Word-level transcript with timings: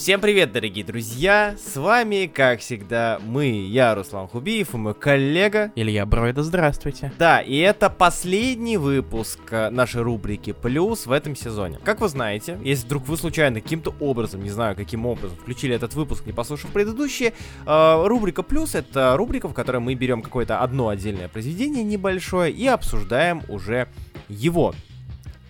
Всем 0.00 0.18
привет, 0.18 0.50
дорогие 0.52 0.82
друзья! 0.82 1.56
С 1.62 1.76
вами, 1.76 2.24
как 2.24 2.60
всегда, 2.60 3.20
мы, 3.22 3.48
я, 3.50 3.94
Руслан 3.94 4.28
Хубиев, 4.28 4.72
и 4.72 4.78
мой 4.78 4.94
коллега... 4.94 5.72
Илья 5.74 6.06
Бройда, 6.06 6.42
здравствуйте. 6.42 7.12
Да, 7.18 7.42
и 7.42 7.58
это 7.58 7.90
последний 7.90 8.78
выпуск 8.78 9.40
э, 9.50 9.68
нашей 9.68 10.00
рубрики 10.00 10.52
«Плюс» 10.52 11.04
в 11.04 11.12
этом 11.12 11.36
сезоне. 11.36 11.78
Как 11.84 12.00
вы 12.00 12.08
знаете, 12.08 12.58
если 12.64 12.86
вдруг 12.86 13.08
вы 13.08 13.18
случайно 13.18 13.60
каким-то 13.60 13.94
образом, 14.00 14.42
не 14.42 14.48
знаю 14.48 14.74
каким 14.74 15.04
образом, 15.04 15.36
включили 15.36 15.74
этот 15.74 15.92
выпуск, 15.92 16.24
не 16.24 16.32
послушав 16.32 16.70
предыдущие, 16.70 17.34
э, 17.66 18.02
рубрика 18.06 18.42
«Плюс»— 18.42 18.74
это 18.76 19.14
рубрика, 19.18 19.48
в 19.48 19.52
которой 19.52 19.80
мы 19.80 19.92
берем 19.92 20.22
какое-то 20.22 20.60
одно 20.60 20.88
отдельное 20.88 21.28
произведение 21.28 21.84
небольшое 21.84 22.50
и 22.50 22.66
обсуждаем 22.66 23.42
уже 23.48 23.86
его. 24.30 24.74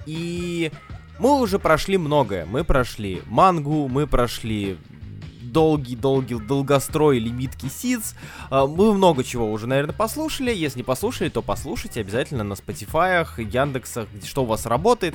И 0.06 0.72
мы 1.20 1.38
уже 1.38 1.58
прошли 1.58 1.98
многое. 1.98 2.46
Мы 2.46 2.64
прошли 2.64 3.22
мангу, 3.26 3.88
мы 3.88 4.06
прошли 4.06 4.78
долгий-долгий 5.42 6.36
долгострой 6.36 7.18
лимитки 7.18 7.66
Сидс. 7.66 8.14
А, 8.48 8.66
мы 8.66 8.94
много 8.94 9.22
чего 9.22 9.50
уже, 9.52 9.66
наверное, 9.66 9.94
послушали. 9.94 10.54
Если 10.54 10.78
не 10.78 10.82
послушали, 10.82 11.28
то 11.28 11.42
послушайте 11.42 12.00
обязательно 12.00 12.42
на 12.42 12.54
Spotify, 12.54 13.26
Яндексах, 13.38 14.08
что 14.24 14.44
у 14.44 14.46
вас 14.46 14.64
работает. 14.64 15.14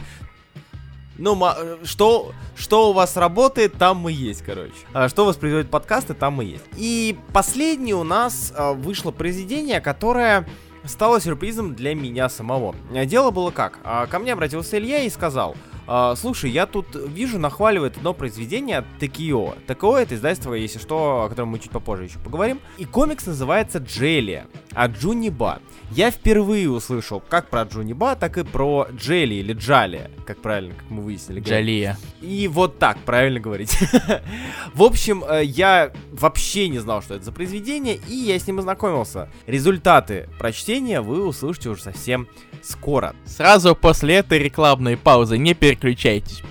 Ну, 1.17 1.41
что, 1.85 2.33
что 2.55 2.89
у 2.89 2.93
вас 2.93 3.15
работает, 3.15 3.73
там 3.77 3.97
мы 3.97 4.11
есть, 4.11 4.43
короче. 4.43 4.73
А, 4.93 5.09
что 5.09 5.25
воспроизводит 5.25 5.71
подкасты, 5.71 6.13
там 6.13 6.35
мы 6.35 6.43
есть. 6.43 6.65
И 6.77 7.17
последнее 7.33 7.95
у 7.95 8.03
нас 8.03 8.53
а, 8.55 8.73
вышло 8.73 9.09
произведение, 9.09 9.81
которое 9.81 10.47
стало 10.83 11.19
сюрпризом 11.19 11.73
для 11.73 11.95
меня 11.95 12.29
самого. 12.29 12.75
Дело 13.05 13.31
было 13.31 13.49
как? 13.49 13.79
Ко 14.09 14.19
мне 14.19 14.33
обратился 14.33 14.77
Илья 14.77 14.99
и 14.99 15.09
сказал, 15.09 15.55
а, 15.87 16.15
слушай, 16.15 16.49
я 16.49 16.65
тут 16.65 16.87
вижу, 16.95 17.37
нахваливает 17.39 17.97
одно 17.97 18.13
произведение 18.13 18.83
Текио. 18.99 19.55
Такое 19.67 20.03
это 20.03 20.15
издательство, 20.15 20.53
если 20.53 20.79
что, 20.79 21.23
о 21.23 21.29
котором 21.29 21.49
мы 21.49 21.59
чуть 21.59 21.71
попозже 21.71 22.05
еще 22.05 22.19
поговорим. 22.19 22.59
И 22.77 22.85
комикс 22.85 23.25
называется 23.25 23.79
Джелли 23.79 24.45
от 24.73 24.91
Джуниба. 24.91 25.59
Я 25.91 26.11
впервые 26.11 26.69
услышал 26.69 27.21
как 27.21 27.49
про 27.49 27.63
Джуниба, 27.63 28.15
так 28.15 28.37
и 28.37 28.43
про 28.43 28.87
Джелли 28.91 29.35
или 29.35 29.53
Джали, 29.53 30.11
как 30.25 30.41
правильно, 30.41 30.73
как 30.73 30.89
мы 30.89 31.03
выяснили. 31.03 31.39
Джалия. 31.39 31.97
И 32.21 32.47
вот 32.47 32.79
так 32.79 32.97
правильно 32.99 33.39
говорить. 33.39 33.77
В 34.73 34.83
общем, 34.83 35.23
э, 35.23 35.43
я 35.43 35.91
вообще 36.11 36.69
не 36.69 36.79
знал, 36.79 37.01
что 37.01 37.15
это 37.15 37.25
за 37.25 37.31
произведение, 37.31 37.99
и 38.07 38.15
я 38.15 38.37
с 38.37 38.47
ним 38.47 38.59
ознакомился. 38.59 39.29
Результаты 39.45 40.27
прочтения 40.39 41.01
вы 41.01 41.25
услышите 41.25 41.69
уже 41.69 41.83
совсем 41.83 42.27
скоро. 42.63 43.15
Сразу 43.25 43.75
после 43.75 44.15
этой 44.15 44.39
рекламной 44.39 44.97
паузы 44.97 45.37
не 45.37 45.53
переключайтесь. 45.53 46.41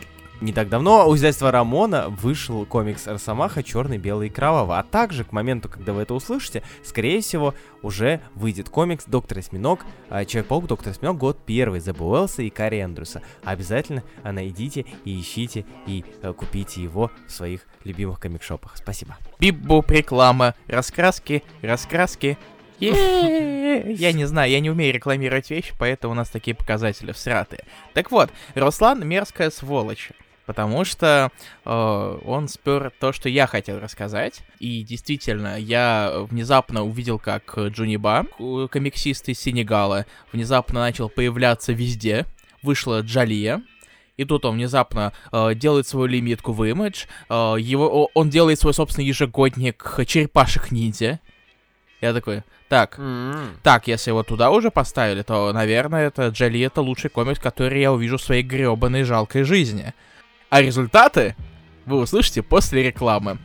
Не 0.44 0.52
так 0.52 0.68
давно 0.68 1.08
у 1.08 1.16
издательства 1.16 1.50
Рамона 1.50 2.10
вышел 2.10 2.66
комикс 2.66 3.06
Росомаха 3.06 3.62
черный, 3.62 3.96
белый 3.96 4.26
и 4.26 4.30
кровавый. 4.30 4.78
А 4.78 4.82
также 4.82 5.24
к 5.24 5.32
моменту, 5.32 5.70
когда 5.70 5.94
вы 5.94 6.02
это 6.02 6.12
услышите, 6.12 6.62
скорее 6.84 7.22
всего, 7.22 7.54
уже 7.80 8.20
выйдет 8.34 8.68
комикс 8.68 9.06
Доктор 9.06 9.38
Осьминог, 9.38 9.86
а, 10.10 10.26
Человек-паук, 10.26 10.66
Доктор 10.66 10.92
Осьминог, 10.92 11.16
год 11.16 11.38
первый, 11.46 11.80
The 11.80 11.96
Буэлса 11.96 12.42
и 12.42 12.50
Карри 12.50 12.82
Эндрюса. 12.82 13.22
Обязательно 13.42 14.02
найдите 14.22 14.84
и 15.06 15.18
ищите 15.18 15.64
и 15.86 16.04
э, 16.20 16.34
купите 16.34 16.82
его 16.82 17.10
в 17.26 17.32
своих 17.32 17.62
любимых 17.84 18.20
комикшопах. 18.20 18.76
Спасибо. 18.76 19.16
Бибоп 19.40 19.90
реклама, 19.90 20.54
раскраски, 20.66 21.42
раскраски, 21.62 22.36
я 22.80 24.12
не 24.12 24.26
знаю, 24.26 24.50
я 24.50 24.60
не 24.60 24.68
умею 24.68 24.92
рекламировать 24.92 25.48
вещи, 25.48 25.72
поэтому 25.78 26.12
у 26.12 26.16
нас 26.16 26.28
такие 26.28 26.54
показатели 26.54 27.12
всратые. 27.12 27.64
Так 27.94 28.10
вот, 28.10 28.30
Руслан 28.54 29.08
мерзкая 29.08 29.48
сволочь. 29.50 30.10
Потому 30.46 30.84
что 30.84 31.30
э, 31.64 32.18
он 32.24 32.48
спер 32.48 32.92
то, 33.00 33.12
что 33.12 33.28
я 33.28 33.46
хотел 33.46 33.80
рассказать. 33.80 34.42
И 34.58 34.82
действительно, 34.82 35.58
я 35.58 36.12
внезапно 36.30 36.84
увидел, 36.84 37.18
как 37.18 37.56
Джуниба, 37.56 38.26
комиксист 38.70 39.28
из 39.28 39.40
Сенегала, 39.40 40.06
внезапно 40.32 40.80
начал 40.80 41.08
появляться 41.08 41.72
везде. 41.72 42.26
Вышла 42.62 43.00
Джалия, 43.00 43.62
и 44.16 44.24
тут 44.24 44.44
он 44.44 44.56
внезапно 44.56 45.12
э, 45.32 45.54
делает 45.54 45.86
свою 45.86 46.06
лимитку 46.06 46.52
в 46.52 46.62
Image, 46.62 47.06
э, 47.28 47.60
его, 47.60 48.10
он 48.14 48.30
делает 48.30 48.60
свой 48.60 48.72
собственный 48.72 49.06
ежегодник 49.06 50.00
черепашек 50.06 50.70
ниндзя. 50.70 51.20
Я 52.00 52.12
такой, 52.12 52.42
так, 52.68 52.98
mm-hmm. 52.98 53.56
так, 53.62 53.88
если 53.88 54.10
его 54.10 54.22
туда 54.22 54.50
уже 54.50 54.70
поставили, 54.70 55.22
то, 55.22 55.52
наверное, 55.52 56.08
это 56.08 56.28
Джоли 56.28 56.60
это 56.60 56.80
лучший 56.80 57.10
комикс, 57.10 57.40
который 57.40 57.80
я 57.80 57.92
увижу 57.92 58.18
в 58.18 58.22
своей 58.22 58.42
гребаной 58.42 59.04
жалкой 59.04 59.42
жизни. 59.44 59.94
А 60.50 60.62
результаты 60.62 61.34
вы 61.86 61.98
услышите 61.98 62.42
после 62.42 62.82
рекламы. 62.82 63.38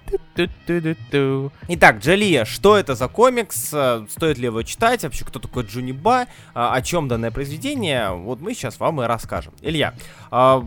Итак, 1.68 2.00
Джалия, 2.00 2.46
что 2.46 2.78
это 2.78 2.96
за 2.96 3.08
комикс? 3.08 3.70
Э, 3.74 4.06
стоит 4.10 4.38
ли 4.38 4.46
его 4.46 4.64
читать? 4.64 5.04
Вообще, 5.04 5.26
кто 5.26 5.40
такой 5.40 5.64
Джуниба? 5.64 6.28
А, 6.54 6.74
о 6.74 6.82
чем 6.82 7.08
данное 7.08 7.32
произведение? 7.32 8.12
Вот 8.12 8.40
мы 8.40 8.54
сейчас 8.54 8.80
вам 8.80 9.02
и 9.02 9.06
расскажем. 9.06 9.54
Илья, 9.62 9.94
а, 10.32 10.66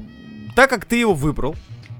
так 0.54 0.68
как 0.68 0.84
ты 0.84 0.96
его 0.96 1.14
выбрал, 1.14 1.56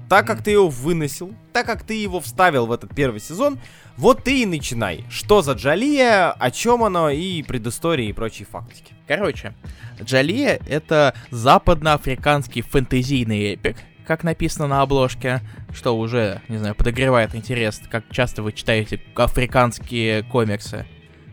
так 0.09 0.27
как 0.27 0.43
ты 0.43 0.51
его 0.51 0.69
выносил, 0.69 1.33
так 1.53 1.65
как 1.65 1.81
ты 1.81 1.95
его 1.95 2.19
вставил 2.19 2.67
в 2.67 2.71
этот 2.71 2.93
первый 2.93 3.19
сезон, 3.19 3.57
вот 3.97 4.23
ты 4.23 4.43
и 4.43 4.45
начинай. 4.45 5.05
Что 5.09 5.41
за 5.41 5.53
Джалия, 5.53 6.31
о 6.31 6.51
чем 6.51 6.83
оно 6.83 7.09
и 7.09 7.41
предыстории 7.41 8.09
и 8.09 8.13
прочие 8.13 8.45
фактики. 8.45 8.93
Короче, 9.07 9.55
Джалия— 10.01 10.59
это 10.67 11.15
западноафриканский 11.31 12.61
фэнтезийный 12.61 13.53
эпик, 13.53 13.77
как 14.05 14.23
написано 14.23 14.67
на 14.67 14.81
обложке, 14.81 15.41
что 15.73 15.97
уже, 15.97 16.41
не 16.47 16.57
знаю, 16.57 16.75
подогревает 16.75 17.35
интерес, 17.35 17.81
как 17.89 18.03
часто 18.11 18.43
вы 18.43 18.51
читаете 18.53 18.99
африканские 19.15 20.23
комиксы. 20.23 20.85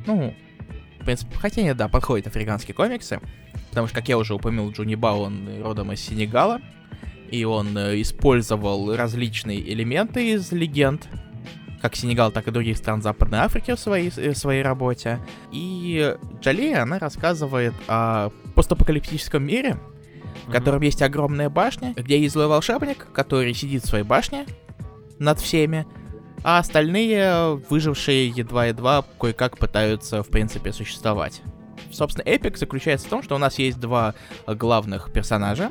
Ну, 0.06 0.34
в 1.00 1.04
принципе, 1.04 1.36
хотя 1.36 1.62
нет, 1.62 1.76
да, 1.76 1.88
подходят 1.88 2.26
африканские 2.26 2.74
комиксы, 2.74 3.20
потому 3.70 3.86
что, 3.86 3.96
как 3.96 4.08
я 4.08 4.18
уже 4.18 4.34
упомянул, 4.34 4.70
Джуни 4.70 4.94
Ба, 4.94 5.08
он 5.08 5.62
родом 5.62 5.92
из 5.92 6.00
Сенегала, 6.00 6.60
и 7.30 7.44
он 7.44 7.76
э, 7.76 8.00
использовал 8.00 8.94
различные 8.94 9.72
элементы 9.72 10.32
из 10.32 10.52
легенд, 10.52 11.08
как 11.80 11.96
Сенегал, 11.96 12.32
так 12.32 12.48
и 12.48 12.50
других 12.50 12.76
стран 12.76 13.02
Западной 13.02 13.38
Африки 13.38 13.74
в 13.74 13.78
своей, 13.78 14.10
в 14.10 14.34
своей 14.36 14.62
работе. 14.62 15.18
И 15.52 16.14
Джалия, 16.40 16.82
она 16.82 16.98
рассказывает 16.98 17.72
о 17.88 18.30
постапокалиптическом 18.54 19.42
мире, 19.42 19.78
в 20.50 20.52
котором 20.52 20.82
есть 20.82 21.00
огромная 21.00 21.48
башня, 21.48 21.94
где 21.96 22.20
есть 22.20 22.34
злой 22.34 22.48
волшебник, 22.48 23.06
который 23.12 23.54
сидит 23.54 23.84
в 23.84 23.88
своей 23.88 24.04
башне 24.04 24.46
над 25.18 25.38
всеми, 25.40 25.86
а 26.42 26.58
остальные, 26.58 27.62
выжившие 27.68 28.28
едва-едва, 28.28 29.04
кое-как 29.20 29.58
пытаются, 29.58 30.22
в 30.22 30.28
принципе, 30.28 30.72
существовать. 30.72 31.42
Собственно, 31.92 32.24
эпик 32.24 32.56
заключается 32.56 33.06
в 33.06 33.10
том, 33.10 33.22
что 33.22 33.34
у 33.34 33.38
нас 33.38 33.58
есть 33.58 33.78
два 33.78 34.14
главных 34.46 35.12
персонажа. 35.12 35.70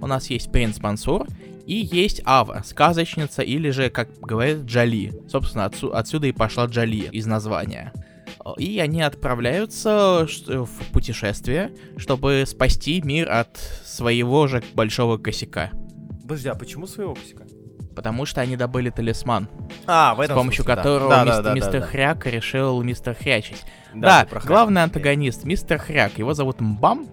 У 0.00 0.06
нас 0.06 0.30
есть 0.30 0.52
принц 0.52 0.78
Мансур 0.78 1.26
и 1.66 1.74
есть 1.74 2.22
Ава, 2.24 2.62
сказочница 2.64 3.42
или 3.42 3.70
же, 3.70 3.90
как 3.90 4.08
говорят, 4.20 4.62
Джали. 4.62 5.12
Собственно, 5.28 5.64
отсю- 5.66 5.92
отсюда 5.92 6.26
и 6.26 6.32
пошла 6.32 6.66
Джали 6.66 7.08
из 7.12 7.26
названия. 7.26 7.92
И 8.56 8.78
они 8.78 9.02
отправляются 9.02 10.26
в 10.48 10.68
путешествие, 10.92 11.72
чтобы 11.96 12.44
спасти 12.46 13.02
мир 13.02 13.30
от 13.30 13.58
своего 13.84 14.46
же 14.46 14.62
большого 14.74 15.18
косяка. 15.18 15.70
Подожди, 16.22 16.48
а 16.48 16.54
почему 16.54 16.86
своего 16.86 17.14
косяка? 17.14 17.44
Потому 17.94 18.24
что 18.24 18.40
они 18.40 18.56
добыли 18.56 18.90
талисман. 18.90 19.48
А, 19.86 20.14
в 20.14 20.20
этом 20.20 20.36
С 20.36 20.38
помощью 20.38 20.64
смысле, 20.64 20.76
которого 20.76 21.10
да. 21.10 21.24
мистер, 21.24 21.42
да, 21.42 21.48
да, 21.50 21.54
мистер 21.54 21.80
да, 21.80 21.86
Хряк 21.86 22.26
решил 22.26 22.82
мистер 22.82 23.14
Хрячить. 23.14 23.64
Да, 23.92 24.26
Да, 24.30 24.40
главный 24.40 24.82
антагонист, 24.84 25.44
мистер 25.44 25.78
Хряк. 25.78 26.18
Его 26.18 26.32
зовут 26.32 26.60
Мбам. 26.60 27.08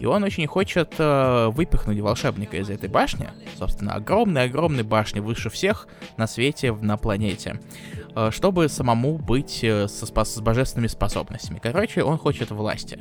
И 0.00 0.06
он 0.06 0.24
очень 0.24 0.46
хочет 0.46 0.94
э, 0.98 1.48
выпихнуть 1.48 2.00
волшебника 2.00 2.56
из 2.56 2.70
этой 2.70 2.88
башни. 2.88 3.28
Собственно, 3.56 3.94
огромной-огромной 3.94 4.82
башни, 4.82 5.20
выше 5.20 5.50
всех 5.50 5.86
на 6.16 6.26
свете, 6.26 6.72
на 6.72 6.96
планете. 6.96 7.60
Э, 8.16 8.30
чтобы 8.32 8.68
самому 8.68 9.18
быть 9.18 9.62
э, 9.62 9.88
со, 9.88 10.06
с 10.06 10.40
божественными 10.40 10.88
способностями. 10.88 11.60
Короче, 11.62 12.02
он 12.02 12.18
хочет 12.18 12.50
власти. 12.50 12.98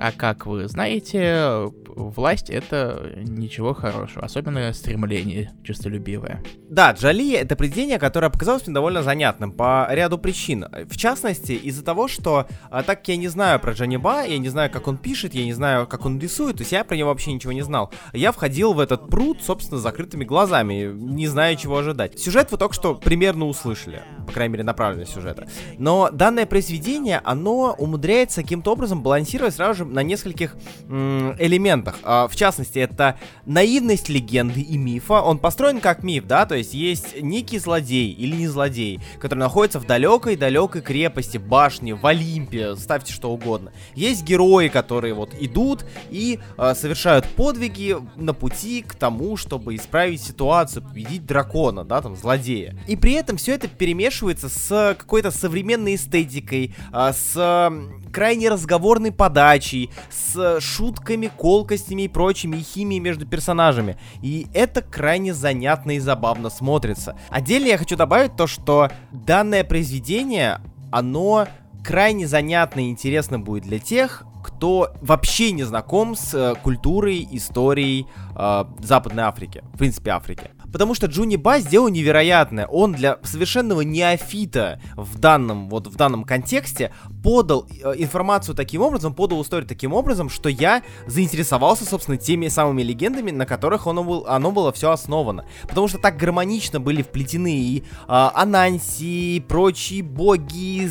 А 0.00 0.12
как 0.12 0.46
вы 0.46 0.66
знаете, 0.66 1.70
власть 1.94 2.48
это 2.48 3.12
ничего 3.16 3.74
хорошего, 3.74 4.24
особенно 4.24 4.72
стремление 4.72 5.52
честолюбивое. 5.62 6.42
Да, 6.70 6.92
Джоли 6.92 7.34
это 7.34 7.54
произведение, 7.54 7.98
которое 7.98 8.30
показалось 8.30 8.66
мне 8.66 8.74
довольно 8.74 9.02
занятным 9.02 9.52
по 9.52 9.86
ряду 9.90 10.16
причин. 10.16 10.64
В 10.88 10.96
частности, 10.96 11.52
из-за 11.52 11.84
того, 11.84 12.08
что 12.08 12.46
а, 12.70 12.82
так 12.82 13.00
как 13.00 13.08
я 13.08 13.16
не 13.16 13.28
знаю 13.28 13.60
про 13.60 13.72
Джонни 13.72 13.98
Ба, 13.98 14.24
я 14.24 14.38
не 14.38 14.48
знаю, 14.48 14.70
как 14.70 14.88
он 14.88 14.96
пишет, 14.96 15.34
я 15.34 15.44
не 15.44 15.52
знаю, 15.52 15.86
как 15.86 16.06
он 16.06 16.18
рисует, 16.18 16.56
то 16.56 16.62
есть 16.62 16.72
я 16.72 16.82
про 16.84 16.96
него 16.96 17.10
вообще 17.10 17.32
ничего 17.32 17.52
не 17.52 17.62
знал. 17.62 17.92
Я 18.14 18.32
входил 18.32 18.72
в 18.72 18.80
этот 18.80 19.10
пруд, 19.10 19.42
собственно, 19.42 19.78
с 19.78 19.82
закрытыми 19.82 20.24
глазами, 20.24 20.90
не 20.94 21.26
зная, 21.28 21.56
чего 21.56 21.76
ожидать. 21.76 22.18
Сюжет 22.18 22.50
вы 22.52 22.56
только 22.56 22.74
что 22.74 22.94
примерно 22.94 23.46
услышали. 23.46 24.02
по 24.26 24.32
крайней 24.32 24.52
мере, 24.52 24.64
направленность 24.64 25.12
сюжета. 25.12 25.46
Но 25.76 26.08
данное 26.10 26.46
произведение, 26.46 27.20
оно 27.24 27.74
умудряется 27.76 28.42
каким-то 28.42 28.72
образом 28.72 29.02
балансировать 29.02 29.54
сразу 29.54 29.78
же 29.78 29.89
на 29.90 30.02
нескольких 30.02 30.56
элементах. 30.88 31.98
А, 32.02 32.28
в 32.28 32.36
частности, 32.36 32.78
это 32.78 33.18
наивность 33.46 34.08
легенды 34.08 34.60
и 34.60 34.76
мифа. 34.76 35.20
Он 35.22 35.38
построен 35.38 35.80
как 35.80 36.02
миф, 36.02 36.26
да, 36.26 36.46
то 36.46 36.54
есть 36.54 36.74
есть 36.74 37.20
некий 37.20 37.58
злодей 37.58 38.10
или 38.12 38.36
не 38.36 38.48
злодей, 38.48 39.00
который 39.18 39.40
находится 39.40 39.80
в 39.80 39.86
далекой-далекой 39.86 40.82
крепости, 40.82 41.38
башне, 41.38 41.94
в 41.94 42.06
Олимпе, 42.06 42.76
ставьте 42.76 43.12
что 43.12 43.30
угодно. 43.30 43.72
Есть 43.94 44.24
герои, 44.24 44.68
которые 44.68 45.14
вот 45.14 45.34
идут 45.38 45.84
и 46.10 46.38
э, 46.58 46.74
совершают 46.74 47.26
подвиги 47.26 47.96
на 48.16 48.34
пути 48.34 48.82
к 48.82 48.94
тому, 48.94 49.36
чтобы 49.36 49.74
исправить 49.74 50.22
ситуацию, 50.22 50.82
победить 50.82 51.26
дракона, 51.26 51.84
да, 51.84 52.00
там, 52.00 52.16
злодея. 52.16 52.76
И 52.86 52.96
при 52.96 53.12
этом 53.12 53.36
все 53.36 53.54
это 53.54 53.68
перемешивается 53.68 54.48
с 54.48 54.96
какой-то 54.98 55.30
современной 55.30 55.94
эстетикой, 55.94 56.74
э, 56.92 57.12
с 57.12 57.72
крайне 58.12 58.48
разговорной 58.48 59.12
подачей, 59.12 59.79
с 60.10 60.60
шутками, 60.60 61.30
колкостями 61.34 62.02
и 62.02 62.08
прочими, 62.08 62.58
и 62.58 62.62
химией 62.62 63.00
между 63.00 63.26
персонажами. 63.26 63.96
И 64.20 64.46
это 64.52 64.82
крайне 64.82 65.32
занятно 65.32 65.92
и 65.92 65.98
забавно 65.98 66.50
смотрится. 66.50 67.16
Отдельно 67.30 67.68
я 67.68 67.78
хочу 67.78 67.96
добавить 67.96 68.36
то, 68.36 68.46
что 68.46 68.90
данное 69.12 69.64
произведение, 69.64 70.60
оно 70.90 71.46
крайне 71.84 72.26
занятно 72.26 72.80
и 72.80 72.90
интересно 72.90 73.38
будет 73.38 73.64
для 73.64 73.78
тех, 73.78 74.24
кто 74.42 74.92
вообще 75.00 75.52
не 75.52 75.64
знаком 75.64 76.16
с 76.16 76.34
э, 76.34 76.54
культурой, 76.62 77.26
историей 77.30 78.06
э, 78.34 78.64
Западной 78.80 79.24
Африки, 79.24 79.62
в 79.74 79.78
принципе 79.78 80.12
Африки. 80.12 80.50
Потому 80.72 80.94
что 80.94 81.06
Джуни 81.06 81.36
Ба 81.36 81.60
сделал 81.60 81.88
невероятное. 81.88 82.66
Он 82.66 82.92
для 82.92 83.18
совершенного 83.22 83.82
неофита 83.82 84.80
в 84.96 85.18
данном, 85.18 85.68
вот 85.68 85.86
в 85.86 85.96
данном 85.96 86.24
контексте 86.24 86.92
подал 87.22 87.66
э, 87.82 87.94
информацию 87.98 88.54
таким 88.54 88.82
образом, 88.82 89.14
подал 89.14 89.42
историю 89.42 89.68
таким 89.68 89.92
образом, 89.92 90.28
что 90.28 90.48
я 90.48 90.82
заинтересовался, 91.06 91.84
собственно, 91.84 92.16
теми 92.16 92.48
самыми 92.48 92.82
легендами, 92.82 93.30
на 93.30 93.46
которых 93.46 93.86
оно, 93.86 94.04
был, 94.04 94.26
оно 94.26 94.52
было 94.52 94.72
все 94.72 94.90
основано. 94.90 95.44
Потому 95.68 95.88
что 95.88 95.98
так 95.98 96.16
гармонично 96.16 96.80
были 96.80 97.02
вплетены 97.02 97.54
и 97.54 97.78
э, 97.80 97.82
Ананси, 98.08 99.36
и 99.36 99.40
прочие 99.40 100.02
боги, 100.02 100.90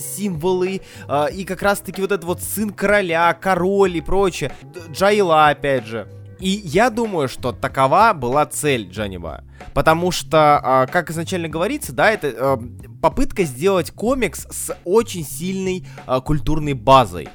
символы, 0.00 0.82
э, 1.08 1.26
и 1.32 1.44
как 1.44 1.62
раз-таки 1.62 2.00
вот 2.00 2.12
этот 2.12 2.24
вот 2.24 2.42
сын 2.42 2.70
короля, 2.70 3.32
король 3.34 3.96
и 3.96 4.00
прочее. 4.00 4.52
Джайла, 4.92 5.48
опять 5.48 5.86
же. 5.86 6.08
И 6.40 6.48
я 6.64 6.90
думаю, 6.90 7.28
что 7.28 7.52
такова 7.52 8.12
была 8.14 8.46
цель 8.46 8.88
Джаниба. 8.90 9.44
Потому 9.74 10.10
что, 10.10 10.86
э, 10.88 10.92
как 10.92 11.10
изначально 11.10 11.48
говорится, 11.48 11.92
да, 11.92 12.10
это 12.10 12.28
э, 12.28 12.56
попытка 13.02 13.44
сделать 13.44 13.90
комикс 13.90 14.46
с 14.50 14.74
очень 14.84 15.24
сильной 15.24 15.86
э, 16.06 16.20
культурной 16.20 16.74
базой 16.74 17.28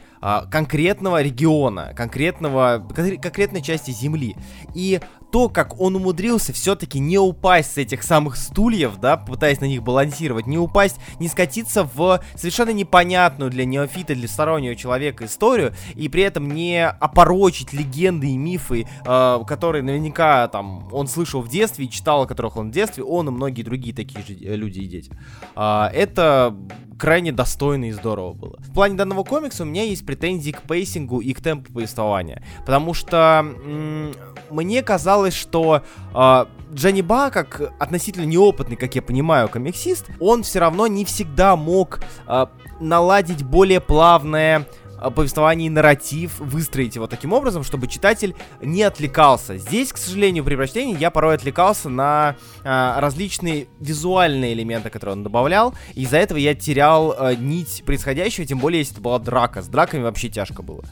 конкретного 0.50 1.22
региона, 1.22 1.94
конкретного, 1.96 2.84
конкретной 3.22 3.62
части 3.62 3.92
земли. 3.92 4.36
И 4.74 5.00
то, 5.32 5.50
как 5.50 5.80
он 5.80 5.96
умудрился 5.96 6.54
все-таки 6.54 7.00
не 7.00 7.18
упасть 7.18 7.74
с 7.74 7.78
этих 7.78 8.04
самых 8.04 8.36
стульев, 8.36 8.98
да, 8.98 9.18
пытаясь 9.18 9.60
на 9.60 9.66
них 9.66 9.84
балансировать, 9.84 10.48
не 10.48 10.58
упасть, 10.58 10.98
не 11.20 11.28
скатиться 11.28 11.84
в 11.84 12.22
совершенно 12.36 12.70
непонятную 12.72 13.52
для 13.52 13.66
неофита, 13.66 14.16
для 14.16 14.28
стороннего 14.28 14.76
человека 14.76 15.26
историю, 15.26 15.74
и 15.96 16.10
при 16.10 16.24
этом 16.24 16.50
не 16.52 16.88
опорочить 16.88 17.74
легенды 17.74 18.28
и 18.28 18.38
мифы, 18.38 18.88
э, 19.06 19.40
которые 19.48 19.84
наверняка 19.84 20.48
там 20.48 20.88
он 20.94 21.08
слышал 21.08 21.42
в 21.42 21.50
детстве 21.50 21.86
и 21.86 21.90
читал, 21.90 22.24
о 22.24 22.28
которых 22.28 22.58
он 22.58 22.70
в 22.70 22.72
детстве, 22.72 23.04
он 23.04 23.28
и 23.28 23.32
многие 23.32 23.64
другие 23.64 23.96
такие 23.96 24.24
же 24.26 24.34
люди 24.56 24.80
и 24.80 24.88
дети. 24.88 25.12
Э, 25.56 25.88
это 25.94 26.56
крайне 26.98 27.32
достойно 27.32 27.86
и 27.86 27.92
здорово 27.92 28.34
было. 28.34 28.56
В 28.60 28.74
плане 28.74 28.96
данного 28.96 29.24
комикса 29.24 29.64
у 29.64 29.66
меня 29.66 29.84
есть 29.84 30.06
претензии 30.06 30.52
к 30.52 30.62
пейсингу 30.62 31.20
и 31.20 31.34
к 31.34 31.42
темпу 31.42 31.74
повествования, 31.74 32.44
потому 32.66 32.94
что 32.94 33.46
м- 33.66 34.14
мне 34.50 34.82
казалось, 34.82 35.15
что 35.34 35.82
э, 36.14 36.46
Дженни 36.74 37.02
Ба, 37.02 37.30
как 37.32 37.74
относительно 37.80 38.26
неопытный, 38.26 38.76
как 38.76 38.96
я 38.96 39.02
понимаю, 39.02 39.50
комиксист, 39.50 40.08
он 40.20 40.44
все 40.44 40.60
равно 40.60 40.88
не 40.88 41.06
всегда 41.06 41.56
мог 41.56 42.00
э, 42.28 42.46
наладить 42.80 43.44
более 43.44 43.80
плавное 43.80 44.68
повествование 45.10 45.68
и 45.68 45.70
нарратив, 45.70 46.40
выстроить 46.40 46.96
его 46.96 47.08
таким 47.08 47.34
образом, 47.34 47.64
чтобы 47.64 47.88
читатель 47.88 48.36
не 48.62 48.84
отвлекался. 48.84 49.58
Здесь, 49.58 49.92
к 49.94 49.98
сожалению, 49.98 50.44
при 50.44 50.56
прочтении 50.56 50.98
я 50.98 51.12
порой 51.12 51.36
отвлекался 51.36 51.90
на 51.90 52.36
а, 52.64 53.00
различные 53.00 53.68
визуальные 53.80 54.54
элементы, 54.54 54.90
которые 54.90 55.14
он 55.14 55.24
добавлял, 55.24 55.74
и 55.94 56.04
из-за 56.04 56.18
этого 56.18 56.38
я 56.38 56.56
терял 56.56 57.16
а, 57.18 57.36
нить 57.36 57.84
происходящего, 57.86 58.46
тем 58.46 58.60
более, 58.60 58.80
если 58.80 58.94
это 58.94 59.02
была 59.02 59.20
драка. 59.20 59.62
С 59.62 59.68
драками 59.68 60.04
вообще 60.04 60.30
тяжко 60.30 60.62
было. 60.62 60.84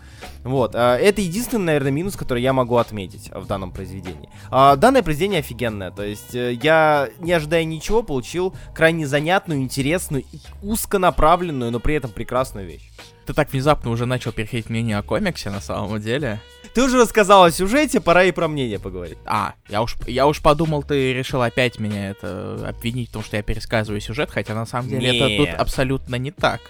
Вот, 0.44 0.76
а, 0.76 0.98
это 0.98 1.22
единственный, 1.22 1.66
наверное, 1.66 1.92
минус, 1.92 2.16
который 2.16 2.44
я 2.44 2.54
могу 2.54 2.78
отметить 2.78 3.30
в 3.34 3.48
данном 3.48 3.72
произведении. 3.72 4.30
А, 4.52 4.76
данное 4.76 5.02
произведение 5.04 5.40
офигенное, 5.40 5.92
то 5.92 6.04
есть 6.04 6.36
э, 6.36 6.54
я, 6.62 7.10
не 7.20 7.32
ожидая 7.32 7.64
ничего, 7.64 8.04
получил 8.04 8.54
крайне 8.76 9.08
занятную, 9.08 9.62
интересную 9.62 10.26
узконаправленную, 10.62 11.72
но 11.72 11.80
при 11.80 11.96
этом 11.96 12.12
прекрасную 12.12 12.68
вещь. 12.68 12.90
Ты 13.26 13.34
так 13.34 13.52
внезапно 13.52 13.90
уже 13.92 14.06
начал 14.06 14.32
переходить 14.32 14.70
мнение 14.70 14.98
о 14.98 15.04
комиксе 15.04 15.50
на 15.50 15.62
самом 15.62 16.02
деле. 16.02 16.42
Ты 16.74 16.84
уже 16.84 17.00
рассказал 17.00 17.44
о 17.44 17.52
сюжете, 17.52 18.02
пора 18.02 18.24
и 18.24 18.32
про 18.32 18.48
мнение 18.48 18.80
поговорить. 18.80 19.18
А, 19.26 19.54
я 19.70 19.82
уж, 19.82 19.96
я 20.08 20.26
уж 20.26 20.42
подумал, 20.42 20.84
ты 20.84 21.14
решил 21.14 21.42
опять 21.42 21.80
меня 21.80 22.10
это 22.10 22.68
обвинить 22.68 23.10
в 23.10 23.14
том, 23.14 23.24
что 23.24 23.38
я 23.38 23.44
пересказываю 23.44 24.02
сюжет, 24.02 24.32
хотя 24.32 24.56
на 24.56 24.66
самом 24.66 24.90
деле 24.90 25.12
Нет. 25.12 25.22
это 25.22 25.38
тут 25.38 25.62
абсолютно 25.62 26.16
не 26.16 26.32
так. 26.32 26.62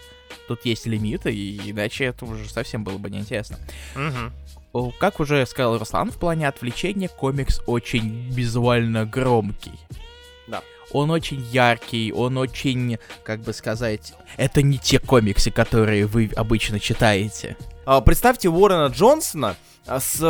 Тут 0.47 0.65
есть 0.65 0.85
лимиты, 0.85 1.33
и 1.33 1.71
иначе 1.71 2.05
это 2.05 2.25
уже 2.25 2.49
совсем 2.49 2.83
было 2.83 2.97
бы 2.97 3.09
неинтересно. 3.09 3.57
Угу. 3.95 4.93
Как 4.99 5.19
уже 5.19 5.45
сказал 5.45 5.77
Руслан, 5.77 6.11
в 6.11 6.17
плане 6.17 6.47
отвлечения 6.47 7.07
комикс 7.07 7.61
очень 7.65 8.29
визуально 8.29 9.05
громкий. 9.05 9.79
Он 10.91 11.11
очень 11.11 11.41
яркий, 11.51 12.11
он 12.11 12.37
очень, 12.37 12.97
как 13.23 13.41
бы 13.41 13.53
сказать, 13.53 14.13
это 14.37 14.61
не 14.61 14.77
те 14.77 14.99
комиксы, 14.99 15.51
которые 15.51 16.05
вы 16.05 16.29
обычно 16.35 16.79
читаете. 16.79 17.57
А, 17.85 18.01
представьте 18.01 18.49
Уоррена 18.49 18.87
Джонсона 18.87 19.55
а, 19.85 19.99
с 19.99 20.21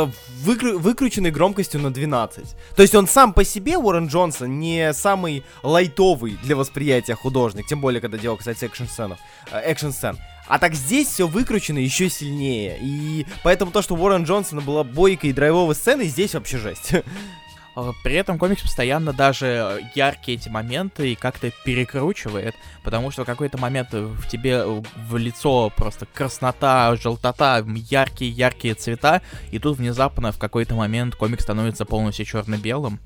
выкру- 0.44 0.78
выкрученной 0.78 1.30
громкостью 1.30 1.80
на 1.80 1.92
12. 1.92 2.56
То 2.74 2.82
есть 2.82 2.94
он 2.94 3.06
сам 3.06 3.32
по 3.32 3.44
себе, 3.44 3.76
Уоррен 3.78 4.08
Джонсон, 4.08 4.58
не 4.58 4.92
самый 4.92 5.44
лайтовый 5.62 6.38
для 6.42 6.56
восприятия 6.56 7.14
художник, 7.14 7.66
тем 7.66 7.80
более, 7.80 8.00
когда 8.00 8.18
дело 8.18 8.36
касается 8.36 8.66
экшн-сценов, 8.66 9.18
а, 9.50 9.60
экшн-сцен. 9.60 10.18
А 10.46 10.58
так 10.58 10.74
здесь 10.74 11.08
все 11.08 11.26
выкручено 11.26 11.78
еще 11.78 12.10
сильнее. 12.10 12.78
И 12.82 13.26
поэтому 13.42 13.70
то, 13.70 13.80
что 13.80 13.94
Уоррен 13.94 14.24
Джонсона 14.24 14.60
была 14.60 14.84
бойкой 14.84 15.30
и 15.30 15.32
драйвовой 15.32 15.74
сцены, 15.74 16.04
здесь 16.04 16.34
вообще 16.34 16.58
жесть. 16.58 16.92
А, 17.74 17.92
при 18.02 18.14
этом 18.14 18.38
комикс 18.38 18.62
постоянно 18.62 19.12
даже 19.12 19.46
э, 19.46 19.80
яркие 19.94 20.38
эти 20.38 20.48
моменты 20.48 21.12
и 21.12 21.14
как-то 21.14 21.50
перекручивает, 21.64 22.54
потому 22.84 23.10
что 23.10 23.24
в 23.24 23.26
какой-то 23.26 23.58
момент 23.58 23.92
в 23.92 24.28
тебе 24.28 24.62
э, 24.64 24.82
в 25.08 25.16
лицо 25.16 25.72
просто 25.74 26.06
краснота, 26.06 26.94
желтота, 26.96 27.64
яркие-яркие 27.66 28.74
цвета, 28.74 29.22
и 29.50 29.58
тут 29.58 29.78
внезапно 29.78 30.30
в 30.30 30.38
какой-то 30.38 30.74
момент 30.74 31.16
комик 31.16 31.40
становится 31.40 31.84
полностью 31.84 32.24
черно-белым, 32.26 33.00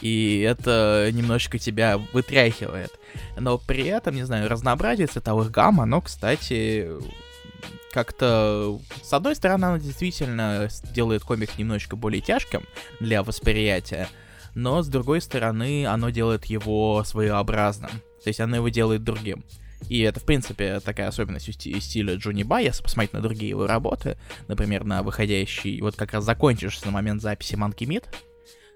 и 0.00 0.40
это 0.40 1.10
немножечко 1.12 1.58
тебя 1.58 1.98
вытряхивает. 2.12 2.90
Но 3.36 3.58
при 3.58 3.84
этом, 3.86 4.14
не 4.14 4.22
знаю, 4.24 4.48
разнообразие 4.48 5.06
цветовых 5.06 5.50
гамм, 5.50 5.80
оно, 5.80 6.00
кстати, 6.00 6.88
как-то, 7.92 8.80
с 9.02 9.12
одной 9.12 9.34
стороны, 9.34 9.64
она 9.64 9.78
действительно 9.78 10.68
делает 10.92 11.22
комик 11.22 11.58
немножечко 11.58 11.96
более 11.96 12.20
тяжким 12.20 12.62
для 13.00 13.22
восприятия, 13.22 14.08
но 14.54 14.82
с 14.82 14.88
другой 14.88 15.20
стороны, 15.20 15.86
оно 15.86 16.10
делает 16.10 16.46
его 16.46 17.02
своеобразным. 17.04 17.90
То 18.22 18.28
есть 18.28 18.40
оно 18.40 18.56
его 18.56 18.68
делает 18.68 19.04
другим. 19.04 19.44
И 19.88 20.00
это, 20.00 20.20
в 20.20 20.24
принципе, 20.24 20.80
такая 20.80 21.08
особенность 21.08 21.52
стиля 21.52 22.16
Джонни 22.16 22.42
Ба, 22.42 22.60
если 22.60 22.82
посмотреть 22.82 23.12
на 23.12 23.20
другие 23.20 23.50
его 23.50 23.66
работы, 23.66 24.18
например, 24.48 24.84
на 24.84 25.02
выходящий, 25.02 25.80
вот 25.80 25.94
как 25.94 26.12
раз 26.12 26.24
закончившийся 26.24 26.86
на 26.86 26.92
момент 26.92 27.22
записи 27.22 27.54
Monkey 27.54 27.86
Meat, 27.86 28.04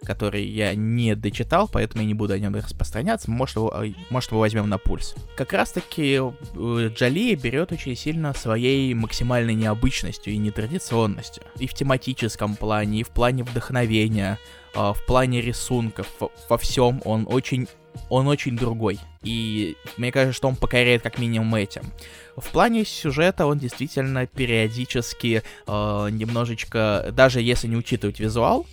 который 0.05 0.45
я 0.45 0.75
не 0.75 1.15
дочитал, 1.15 1.69
поэтому 1.73 2.03
я 2.03 2.09
не 2.09 2.15
буду 2.15 2.35
о 2.35 2.39
нем 2.39 2.55
распространяться. 2.55 3.31
Может, 3.31 3.57
его, 3.57 3.85
может, 4.11 4.31
его 4.31 4.41
возьмем 4.41 4.69
на 4.69 4.79
пульс. 4.79 5.15
Как 5.37 5.53
раз-таки 5.53 6.19
э, 6.21 6.89
Джоли 6.89 7.35
берет 7.35 7.73
очень 7.73 7.97
сильно 7.97 8.35
своей 8.35 8.93
максимальной 8.95 9.55
необычностью 9.55 10.33
и 10.33 10.39
нетрадиционностью. 10.39 11.43
И 11.59 11.67
в 11.67 11.75
тематическом 11.75 12.57
плане, 12.57 13.01
и 13.01 13.03
в 13.05 13.11
плане 13.11 13.45
вдохновения, 13.45 14.39
э, 14.75 14.79
в 14.79 15.07
плане 15.07 15.41
рисунков, 15.41 16.07
во 16.49 16.59
всем 16.59 17.01
он 17.05 17.27
очень 17.29 17.69
он 18.09 18.27
очень 18.27 18.57
другой. 18.57 18.99
И 19.23 19.77
мне 19.97 20.11
кажется, 20.13 20.37
что 20.37 20.49
он 20.49 20.57
покоряет 20.57 21.03
как 21.03 21.19
минимум 21.19 21.55
этим. 21.55 21.83
В 22.37 22.49
плане 22.49 22.85
сюжета 22.85 23.47
он 23.47 23.59
действительно 23.59 24.27
периодически 24.27 25.43
э, 25.67 26.09
немножечко, 26.11 27.11
даже 27.13 27.41
если 27.41 27.69
не 27.69 27.77
учитывать 27.77 28.19
визуал, 28.19 28.67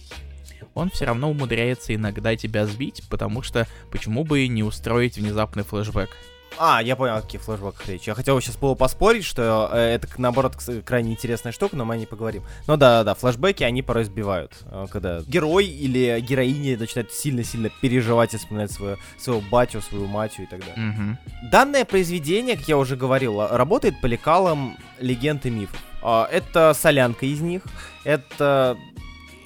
он 0.73 0.89
все 0.89 1.05
равно 1.05 1.29
умудряется 1.29 1.93
иногда 1.95 2.35
тебя 2.35 2.65
сбить, 2.65 3.03
потому 3.09 3.41
что 3.41 3.67
почему 3.91 4.23
бы 4.23 4.47
не 4.47 4.63
устроить 4.63 5.17
внезапный 5.17 5.63
флешбэк? 5.63 6.09
А, 6.57 6.81
я 6.81 6.95
понял, 6.95 7.15
о 7.15 7.21
каких 7.21 7.41
флешбеках 7.41 7.87
речь. 7.87 8.07
Я 8.07 8.15
хотел 8.15 8.39
сейчас 8.41 8.57
было 8.57 8.75
поспорить, 8.75 9.23
что 9.23 9.69
э, 9.71 9.95
это, 9.95 10.07
наоборот, 10.17 10.55
крайне 10.85 11.13
интересная 11.13 11.51
штука, 11.51 11.75
но 11.75 11.85
мы 11.85 11.97
не 11.97 12.05
поговорим. 12.05 12.43
Но 12.67 12.75
да-да-да, 12.75 13.13
флешбеки, 13.15 13.63
они 13.63 13.81
порой 13.81 14.03
сбивают. 14.03 14.53
Э, 14.65 14.87
когда 14.91 15.21
герой 15.21 15.65
или 15.65 16.19
героиня 16.19 16.77
начинает 16.77 17.11
сильно-сильно 17.13 17.69
переживать 17.81 18.33
и 18.33 18.37
вспоминать 18.37 18.71
свою, 18.71 18.97
своего 19.17 19.41
батю, 19.49 19.81
свою 19.81 20.07
матью 20.07 20.45
и 20.45 20.47
так 20.47 20.59
далее. 20.59 20.89
Угу. 20.89 21.49
Данное 21.51 21.85
произведение, 21.85 22.57
как 22.57 22.67
я 22.67 22.77
уже 22.77 22.95
говорил, 22.95 23.45
работает 23.47 23.99
по 24.01 24.07
лекалам 24.07 24.77
легенд 24.99 25.45
и 25.45 25.49
мифов. 25.49 25.79
Э, 26.03 26.25
это 26.31 26.73
солянка 26.73 27.25
из 27.25 27.41
них, 27.41 27.61
это 28.03 28.77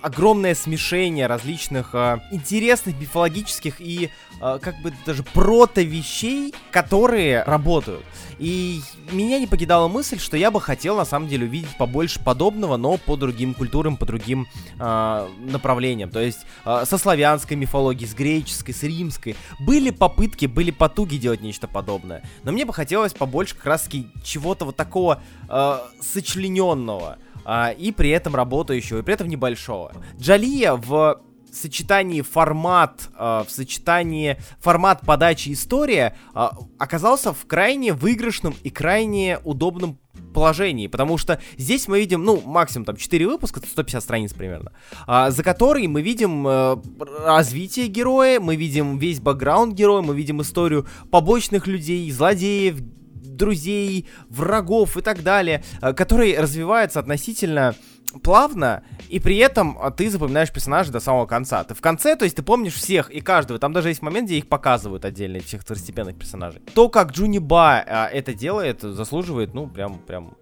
огромное 0.03 0.53
смешение 0.53 1.27
различных 1.27 1.95
э, 1.95 2.19
интересных 2.29 2.99
мифологических 2.99 3.79
и 3.79 4.09
э, 4.41 4.59
как 4.61 4.75
бы 4.81 4.93
даже 5.05 5.23
прото-вещей, 5.23 6.53
которые 6.71 7.43
работают. 7.43 8.03
И 8.37 8.81
меня 9.11 9.39
не 9.39 9.47
покидала 9.47 9.87
мысль, 9.87 10.19
что 10.19 10.35
я 10.35 10.51
бы 10.51 10.59
хотел 10.59 10.97
на 10.97 11.05
самом 11.05 11.29
деле 11.29 11.45
увидеть 11.45 11.77
побольше 11.77 12.21
подобного, 12.21 12.75
но 12.75 12.97
по 12.97 13.15
другим 13.15 13.53
культурам, 13.53 13.95
по 13.95 14.05
другим 14.05 14.45
э, 14.77 15.27
направлениям. 15.39 16.09
То 16.09 16.19
есть 16.19 16.39
э, 16.65 16.83
со 16.85 16.97
славянской 16.97 17.55
мифологией, 17.55 18.09
с 18.09 18.13
греческой, 18.13 18.73
с 18.73 18.83
римской. 18.83 19.37
Были 19.61 19.89
попытки, 19.89 20.47
были 20.47 20.71
потуги 20.71 21.15
делать 21.15 21.41
нечто 21.41 21.69
подобное. 21.69 22.23
Но 22.43 22.51
мне 22.51 22.65
бы 22.65 22.73
хотелось 22.73 23.13
побольше 23.13 23.55
как 23.55 23.67
раз-таки 23.67 24.09
чего-то 24.21 24.65
вот 24.65 24.75
такого 24.75 25.23
э, 25.47 25.79
сочлененного 26.01 27.19
а, 27.45 27.71
и 27.71 27.91
при 27.91 28.09
этом 28.09 28.35
работающего, 28.35 28.99
и 28.99 29.01
при 29.01 29.13
этом 29.13 29.27
небольшого. 29.27 29.91
Джалия 30.19 30.73
в 30.73 31.21
сочетании 31.55 32.21
формат, 32.21 33.09
э, 33.17 33.43
в 33.47 33.49
сочетании 33.49 34.37
формат 34.59 35.01
подачи 35.01 35.53
история 35.53 36.15
э, 36.33 36.47
оказался 36.79 37.33
в 37.33 37.45
крайне 37.45 37.93
выигрышном 37.93 38.55
и 38.63 38.69
крайне 38.69 39.39
удобном 39.43 39.99
положении, 40.33 40.87
потому 40.87 41.17
что 41.17 41.39
здесь 41.57 41.87
мы 41.87 41.99
видим, 41.99 42.23
ну, 42.23 42.41
максимум 42.41 42.85
там 42.85 42.97
4 42.97 43.27
выпуска, 43.27 43.59
150 43.59 44.01
страниц 44.01 44.33
примерно, 44.33 44.73
а, 45.05 45.29
за 45.29 45.43
которые 45.43 45.87
мы 45.87 46.01
видим 46.01 46.47
э, 46.47 46.77
развитие 47.23 47.87
героя, 47.87 48.39
мы 48.39 48.55
видим 48.55 48.97
весь 48.97 49.19
бэкграунд 49.19 49.73
героя, 49.75 50.01
мы 50.01 50.15
видим 50.15 50.41
историю 50.41 50.87
побочных 51.11 51.67
людей, 51.67 52.09
злодеев, 52.11 52.81
друзей, 53.23 54.07
врагов 54.29 54.97
и 54.97 55.01
так 55.01 55.23
далее, 55.23 55.63
э, 55.81 55.93
который 55.93 56.37
развивается 56.37 56.99
относительно 56.99 57.75
плавно, 58.21 58.83
и 59.09 59.19
при 59.19 59.37
этом 59.37 59.77
а, 59.81 59.91
ты 59.91 60.09
запоминаешь 60.09 60.51
персонажа 60.51 60.91
до 60.91 60.99
самого 60.99 61.25
конца. 61.25 61.63
Ты 61.63 61.73
в 61.73 61.81
конце, 61.81 62.15
то 62.15 62.25
есть 62.25 62.35
ты 62.35 62.43
помнишь 62.43 62.75
всех 62.75 63.09
и 63.09 63.21
каждого. 63.21 63.59
Там 63.59 63.73
даже 63.73 63.89
есть 63.89 64.01
момент, 64.01 64.27
где 64.27 64.37
их 64.37 64.47
показывают 64.47 65.05
отдельно, 65.05 65.37
этих 65.37 65.61
второстепенных 65.61 66.17
персонажей. 66.17 66.61
То, 66.73 66.89
как 66.89 67.11
Джуни 67.11 67.39
Ба 67.39 67.83
а, 67.85 68.07
это 68.07 68.33
делает, 68.33 68.81
заслуживает, 68.81 69.53
ну, 69.53 69.67
прям, 69.67 69.97
прям 69.99 70.35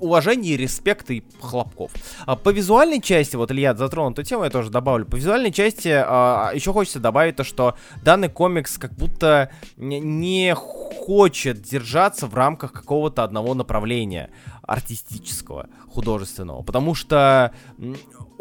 уважение, 0.00 0.56
респект 0.56 1.10
и 1.10 1.22
хлопков. 1.40 1.92
А 2.26 2.36
по 2.36 2.50
визуальной 2.50 3.00
части, 3.00 3.36
вот 3.36 3.52
Илья 3.52 3.74
затронул 3.74 4.12
эту 4.12 4.22
тему, 4.22 4.44
я 4.44 4.50
тоже 4.50 4.70
добавлю. 4.70 5.04
По 5.06 5.16
визуальной 5.16 5.52
части 5.52 5.88
а, 5.92 6.50
еще 6.54 6.72
хочется 6.72 7.00
добавить 7.00 7.36
то, 7.36 7.44
что 7.44 7.76
данный 8.02 8.28
комикс 8.28 8.78
как 8.78 8.92
будто 8.94 9.50
не 9.76 10.54
хочет 10.54 11.62
держаться 11.62 12.26
в 12.26 12.34
рамках 12.34 12.72
какого-то 12.72 13.24
одного 13.24 13.54
направления 13.54 14.30
артистического, 14.62 15.68
художественного. 15.88 16.62
Потому 16.62 16.94
что 16.94 17.52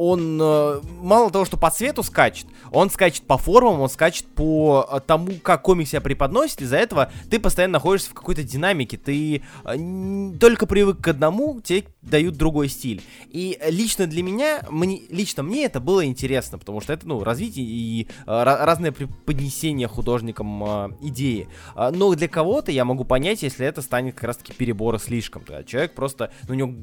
он 0.01 0.39
э, 0.41 0.81
мало 1.01 1.29
того, 1.29 1.43
что 1.43 1.57
по 1.57 1.69
цвету 1.69 2.03
скачет, 2.03 2.47
он 2.71 2.89
скачет 2.89 3.23
по 3.23 3.37
формам, 3.37 3.81
он 3.81 3.89
скачет 3.89 4.25
по 4.27 4.87
э, 4.89 5.01
тому, 5.05 5.33
как 5.43 5.61
комик 5.61 5.89
себя 5.89 5.99
преподносит. 5.99 6.61
Из-за 6.61 6.77
этого 6.77 7.11
ты 7.29 7.37
постоянно 7.37 7.73
находишься 7.73 8.11
в 8.11 8.13
какой-то 8.13 8.41
динамике. 8.41 8.95
Ты 8.95 9.43
э, 9.65 10.31
только 10.39 10.67
привык 10.67 11.01
к 11.01 11.07
одному, 11.09 11.59
тебе 11.59 11.83
дают 12.01 12.37
другой 12.37 12.69
стиль. 12.69 13.01
И 13.27 13.59
лично 13.67 14.07
для 14.07 14.23
меня, 14.23 14.61
мне, 14.69 15.01
лично 15.09 15.43
мне 15.43 15.65
это 15.65 15.81
было 15.81 16.05
интересно, 16.05 16.57
потому 16.57 16.79
что 16.79 16.93
это, 16.93 17.05
ну, 17.05 17.21
развитие 17.21 17.65
и 17.65 18.07
разное 18.25 18.93
преподнесение 18.93 19.89
художникам 19.89 20.63
идеи. 21.01 21.49
но 21.75 22.15
для 22.15 22.29
кого-то 22.29 22.71
я 22.71 22.85
могу 22.85 23.03
понять, 23.03 23.43
если 23.43 23.65
это 23.65 23.81
станет 23.81 24.15
как 24.15 24.23
раз-таки 24.23 24.53
перебора 24.53 24.97
слишком. 24.97 25.43
Тогда 25.43 25.65
человек 25.65 25.93
просто, 25.93 26.31
ну, 26.47 26.53
у 26.53 26.57
него 26.57 26.73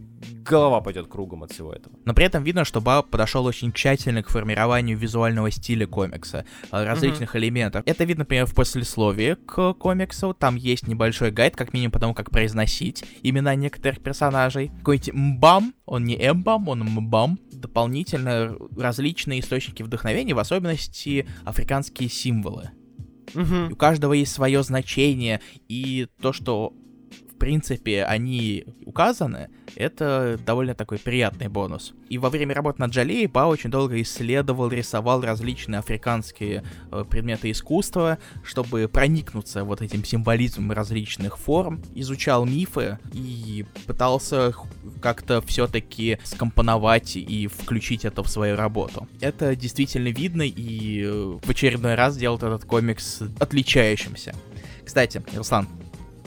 голова 0.45 0.83
пойдет 0.83 1.07
кругом 1.07 1.45
от 1.45 1.53
всего 1.53 1.73
этого. 1.73 1.97
Но 2.05 2.13
при 2.13 2.27
этом 2.27 2.45
видно, 2.45 2.67
что 2.67 2.83
Баб 2.83 3.06
подошел 3.11 3.45
очень 3.45 3.73
тщательно 3.73 4.23
к 4.23 4.29
формированию 4.29 4.97
визуального 4.97 5.51
стиля 5.51 5.87
комикса, 5.87 6.45
э, 6.71 6.85
различных 6.85 7.35
mm-hmm. 7.35 7.39
элементов. 7.39 7.83
Это 7.87 8.05
видно, 8.05 8.23
например, 8.23 8.47
в 8.47 8.55
послесловии 8.55 9.37
к 9.47 9.75
комиксу. 9.75 10.35
Там 10.35 10.57
есть 10.57 10.87
небольшой 10.87 11.31
гайд, 11.31 11.57
как 11.57 11.73
минимум 11.73 11.93
потому, 11.93 12.15
как 12.15 12.31
произносить 12.31 13.05
имена 13.23 13.55
некоторых 13.55 14.01
персонажей. 14.01 14.71
Какой-нибудь 14.79 15.15
Мбам, 15.15 15.75
он 15.85 16.05
не 16.05 16.17
Эмбам, 16.17 16.69
он 16.69 16.81
Мбам. 16.81 17.39
Дополнительно 17.53 18.57
различные 18.77 19.41
источники 19.41 19.83
вдохновения, 19.83 20.35
в 20.35 20.39
особенности 20.39 21.27
африканские 21.45 22.09
символы. 22.09 22.71
Угу. 23.35 23.73
У 23.73 23.77
каждого 23.77 24.13
есть 24.13 24.33
свое 24.33 24.63
значение, 24.63 25.41
и 25.69 26.07
то, 26.21 26.33
что 26.33 26.73
в 27.37 27.39
принципе, 27.39 28.03
они 28.05 28.65
указаны, 28.87 29.51
это 29.75 30.41
довольно 30.47 30.75
такой 30.75 30.99
приятный 30.99 31.49
бонус. 31.49 31.93
И 32.09 32.17
во 32.17 32.31
время 32.31 32.55
работы 32.55 32.81
над 32.81 32.93
Джалей 32.93 33.27
Ба 33.27 33.41
очень 33.41 33.71
долго 33.71 34.01
исследовал, 34.01 34.71
рисовал 34.71 35.21
различные 35.21 35.81
африканские 35.81 36.65
э, 36.91 37.05
предметы 37.09 37.51
искусства, 37.51 38.17
чтобы 38.43 38.89
проникнуться 38.89 39.65
вот 39.65 39.83
этим 39.83 40.03
символизмом 40.03 40.73
различных 40.73 41.37
форм, 41.37 41.83
изучал 41.95 42.47
мифы 42.47 42.99
и 43.13 43.67
пытался 43.87 44.55
как-то 45.03 45.43
все-таки 45.43 46.19
скомпоновать 46.25 47.17
и 47.17 47.49
включить 47.49 48.07
это 48.07 48.23
в 48.23 48.29
свою 48.29 48.57
работу. 48.57 49.07
Это 49.21 49.55
действительно 49.55 50.09
видно, 50.09 50.43
и 50.43 51.03
э, 51.05 51.39
в 51.43 51.51
очередной 51.51 51.97
раз 51.97 52.17
делает 52.17 52.43
этот 52.43 52.65
комикс 52.65 53.21
отличающимся. 53.39 54.35
Кстати, 54.87 55.23
Руслан, 55.35 55.69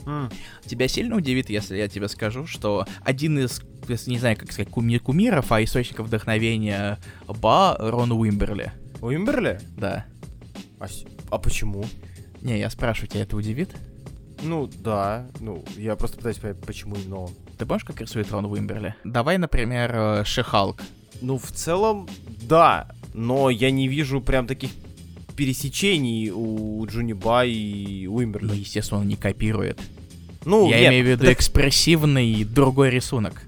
Mm. 0.05 0.33
Тебя 0.65 0.87
сильно 0.87 1.15
удивит, 1.15 1.49
если 1.49 1.77
я 1.77 1.87
тебе 1.87 2.07
скажу, 2.07 2.45
что 2.45 2.85
один 3.03 3.39
из, 3.39 3.61
не 4.07 4.19
знаю, 4.19 4.37
как 4.37 4.51
сказать, 4.51 4.71
куми 4.71 4.97
кумиров, 4.97 5.51
а 5.51 5.63
источников 5.63 6.07
вдохновения 6.07 6.99
Ба 7.27 7.75
Рон 7.79 8.11
Уимберли. 8.11 8.71
Уимберли? 9.01 9.59
Да. 9.77 10.05
А, 10.79 10.87
а 11.29 11.37
почему? 11.37 11.85
Не, 12.41 12.59
я 12.59 12.69
спрашиваю, 12.69 13.09
тебя 13.09 13.23
это 13.23 13.35
удивит? 13.35 13.75
Ну, 14.41 14.67
да. 14.67 15.27
Ну, 15.39 15.63
я 15.77 15.95
просто 15.95 16.17
пытаюсь 16.17 16.37
понять, 16.37 16.61
почему 16.61 16.95
именно 16.95 17.17
он. 17.21 17.31
Ты 17.57 17.65
помнишь, 17.65 17.83
как 17.83 17.99
рисует 17.99 18.31
Рон 18.31 18.45
Уимберли? 18.45 18.95
Давай, 19.03 19.37
например, 19.37 19.91
э, 19.93 20.23
Шехалк. 20.23 20.81
Ну, 21.21 21.37
в 21.37 21.51
целом, 21.51 22.07
да. 22.43 22.89
Но 23.13 23.49
я 23.49 23.71
не 23.71 23.87
вижу 23.87 24.21
прям 24.21 24.47
таких 24.47 24.71
пересечений 25.39 26.31
у 26.31 26.85
Джуни 26.85 27.13
Ба 27.13 27.45
и 27.45 28.07
Уимберли. 28.07 28.47
Ну, 28.47 28.53
естественно, 28.55 28.99
он 28.99 29.07
не 29.07 29.15
копирует. 29.15 29.79
Ну, 30.43 30.69
Я 30.69 30.81
нет, 30.81 30.89
имею 30.89 31.05
в 31.05 31.07
виду 31.07 31.23
так... 31.23 31.33
экспрессивный 31.37 32.43
другой 32.43 32.89
рисунок. 32.89 33.43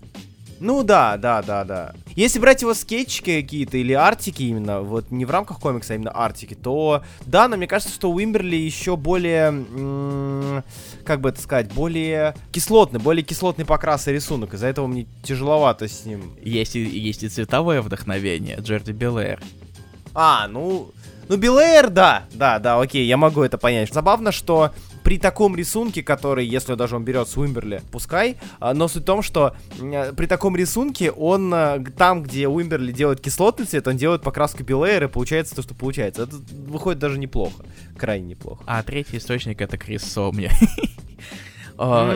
Ну 0.62 0.83
да, 0.83 1.17
да, 1.17 1.41
да, 1.41 1.65
да. 1.65 1.93
Если 2.15 2.39
брать 2.39 2.62
его 2.62 2.74
скетчики 2.74 3.41
какие-то 3.41 3.77
или 3.77 3.91
артики 3.91 4.43
именно, 4.43 4.81
вот 4.81 5.12
не 5.12 5.25
в 5.25 5.31
рамках 5.31 5.60
комикса, 5.60 5.91
а 5.91 5.95
именно 5.98 6.12
артики, 6.12 6.53
то 6.53 7.03
да, 7.25 7.50
но 7.50 7.57
мне 7.57 7.67
кажется, 7.67 7.93
что 7.93 8.10
Уимберли 8.10 8.55
еще 8.55 8.95
более, 8.95 10.63
как 11.03 11.19
бы 11.19 11.27
это 11.27 11.41
сказать, 11.41 11.74
более 11.74 12.36
кислотный, 12.53 13.01
более 13.01 13.24
кислотный 13.24 13.65
покрас 13.65 14.07
и 14.07 14.13
рисунок. 14.13 14.53
Из-за 14.53 14.67
этого 14.67 14.88
мне 14.88 15.07
тяжеловато 15.24 15.89
с 15.89 16.05
ним. 16.05 16.21
Есть 16.41 16.77
и, 16.77 16.83
есть 16.83 17.24
и 17.24 17.27
цветовое 17.27 17.81
вдохновение, 17.81 18.60
Джерди 18.62 18.91
Белэр. 18.91 19.41
А, 20.13 20.48
ну, 20.48 20.91
ну, 21.32 21.38
Белэйр, 21.38 21.90
да, 21.90 22.26
да, 22.34 22.60
да, 22.60 22.78
окей, 22.82 23.06
я 23.06 23.16
могу 23.16 23.42
это 23.42 23.58
понять. 23.58 23.94
Забавно, 23.94 24.34
что 24.34 24.72
при 25.02 25.18
таком 25.18 25.56
рисунке, 25.56 26.04
который, 26.04 26.46
если 26.46 26.76
даже 26.76 26.98
он 26.98 27.06
берет 27.06 27.30
с 27.30 27.38
Уимберли, 27.38 27.82
пускай, 27.90 28.36
а, 28.60 28.74
но 28.74 28.90
суть 28.90 29.04
в 29.04 29.06
том, 29.06 29.22
что 29.22 29.56
при 29.80 30.26
таком 30.26 30.58
рисунке 30.58 31.10
он 31.10 31.50
а, 31.54 31.82
там, 31.98 32.24
где 32.24 32.50
Уимберли 32.50 32.92
делает 32.92 33.22
кислотный 33.22 33.66
цвет, 33.66 33.88
он 33.88 33.96
делает 33.96 34.24
покраску 34.24 34.64
Белэйр, 34.64 35.06
и 35.06 35.08
получается 35.08 35.56
то, 35.56 35.62
что 35.62 35.74
получается. 35.74 36.24
Это 36.24 36.36
выходит 36.68 37.00
даже 37.00 37.18
неплохо, 37.18 37.64
крайне 37.98 38.32
неплохо. 38.32 38.66
А 38.68 38.84
третий 38.84 39.16
источник 39.16 39.62
это 39.62 39.78
Крис 39.78 40.04
Сомни. 40.04 40.52
А, 41.78 42.14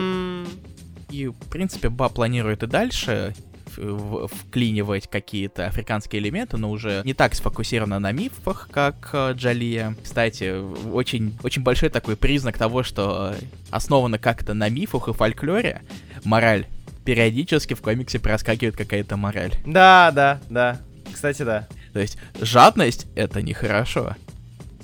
и, 1.08 1.26
в 1.26 1.48
принципе, 1.50 1.88
Ба 1.88 2.08
планирует 2.08 2.62
и 2.62 2.66
дальше 2.66 3.34
вклинивать 3.76 5.08
какие-то 5.08 5.66
африканские 5.66 6.20
элементы, 6.22 6.56
но 6.56 6.70
уже 6.70 7.02
не 7.04 7.14
так 7.14 7.34
сфокусировано 7.34 7.98
на 7.98 8.12
мифах, 8.12 8.68
как 8.70 9.10
э, 9.12 9.32
Джалия. 9.34 9.96
Кстати, 10.02 10.54
очень, 10.90 11.38
очень 11.42 11.62
большой 11.62 11.88
такой 11.88 12.16
признак 12.16 12.58
того, 12.58 12.82
что 12.82 13.34
основано 13.70 14.18
как-то 14.18 14.54
на 14.54 14.68
мифах 14.68 15.08
и 15.08 15.12
фольклоре. 15.12 15.82
Мораль. 16.24 16.66
Периодически 17.04 17.74
в 17.74 17.82
комиксе 17.82 18.18
проскакивает 18.18 18.76
какая-то 18.76 19.16
мораль. 19.16 19.52
Да, 19.64 20.10
да, 20.12 20.40
да. 20.50 20.80
Кстати, 21.12 21.42
да. 21.42 21.68
То 21.92 22.00
есть 22.00 22.18
жадность— 22.40 23.06
это 23.14 23.42
нехорошо. 23.42 24.16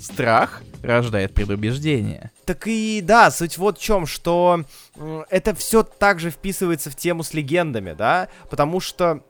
Страх 0.03 0.61
рождает 0.81 1.33
предубеждение. 1.33 2.31
Так 2.45 2.67
и 2.67 3.01
да, 3.01 3.31
суть 3.31 3.57
вот 3.57 3.79
в 3.79 3.81
чем, 3.81 4.05
что 4.05 4.65
это 5.29 5.55
все 5.55 5.83
также 5.83 6.29
вписывается 6.29 6.91
в 6.91 6.95
тему 6.95 7.23
с 7.23 7.33
легендами, 7.33 7.93
да, 7.93 8.27
потому 8.49 8.81
что 8.81 9.23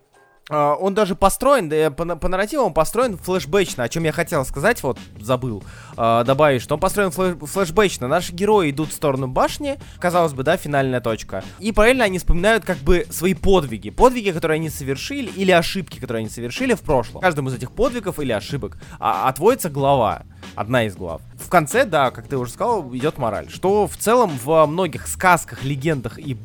он 0.50 0.94
даже 0.94 1.16
построен, 1.16 1.70
по, 1.94 2.16
по 2.18 2.28
нарративу 2.28 2.64
он 2.64 2.74
построен 2.74 3.18
флешбэчно, 3.18 3.84
о 3.84 3.90
чем 3.90 4.04
я 4.04 4.12
хотел 4.12 4.46
сказать, 4.46 4.84
вот 4.84 5.00
забыл 5.20 5.64
uh, 5.96 6.24
добавить, 6.24 6.62
что 6.62 6.76
он 6.76 6.82
построен 6.82 7.12
флэш, 7.12 7.38
флешбэчно. 7.38 8.08
Наши 8.08 8.34
герои 8.34 8.72
идут 8.72 8.90
в 8.90 8.94
сторону 8.94 9.28
башни, 9.28 9.80
казалось 10.00 10.34
бы, 10.34 10.44
да, 10.44 10.58
финальная 10.58 11.02
точка. 11.02 11.44
И 11.60 11.72
параллельно 11.72 12.06
они 12.06 12.20
вспоминают 12.20 12.66
как 12.66 12.78
бы 12.78 13.06
свои 13.10 13.34
подвиги. 13.34 13.90
Подвиги, 13.90 14.32
которые 14.32 14.56
они 14.56 14.70
совершили, 14.70 15.30
или 15.30 15.52
ошибки, 15.52 16.00
которые 16.00 16.22
они 16.22 16.30
совершили 16.30 16.74
в 16.74 16.82
прошлом. 16.82 17.22
Каждому 17.22 17.50
из 17.50 17.56
этих 17.56 17.72
подвигов 17.72 18.20
или 18.20 18.32
ошибок 18.32 18.78
а, 19.00 19.30
отводится 19.30 19.70
глава, 19.70 20.24
одна 20.56 20.86
из 20.86 20.96
глав. 20.96 21.22
В 21.36 21.50
конце, 21.50 21.86
да, 21.86 22.12
как 22.12 22.28
ты 22.28 22.38
уже 22.38 22.52
сказал, 22.52 22.94
идет 22.94 23.18
мораль. 23.18 23.50
Что 23.50 23.88
в 23.88 23.98
целом 23.98 24.32
в 24.44 24.66
многих 24.66 25.08
сказках, 25.08 25.64
легендах 25.64 26.20
и 26.20 26.38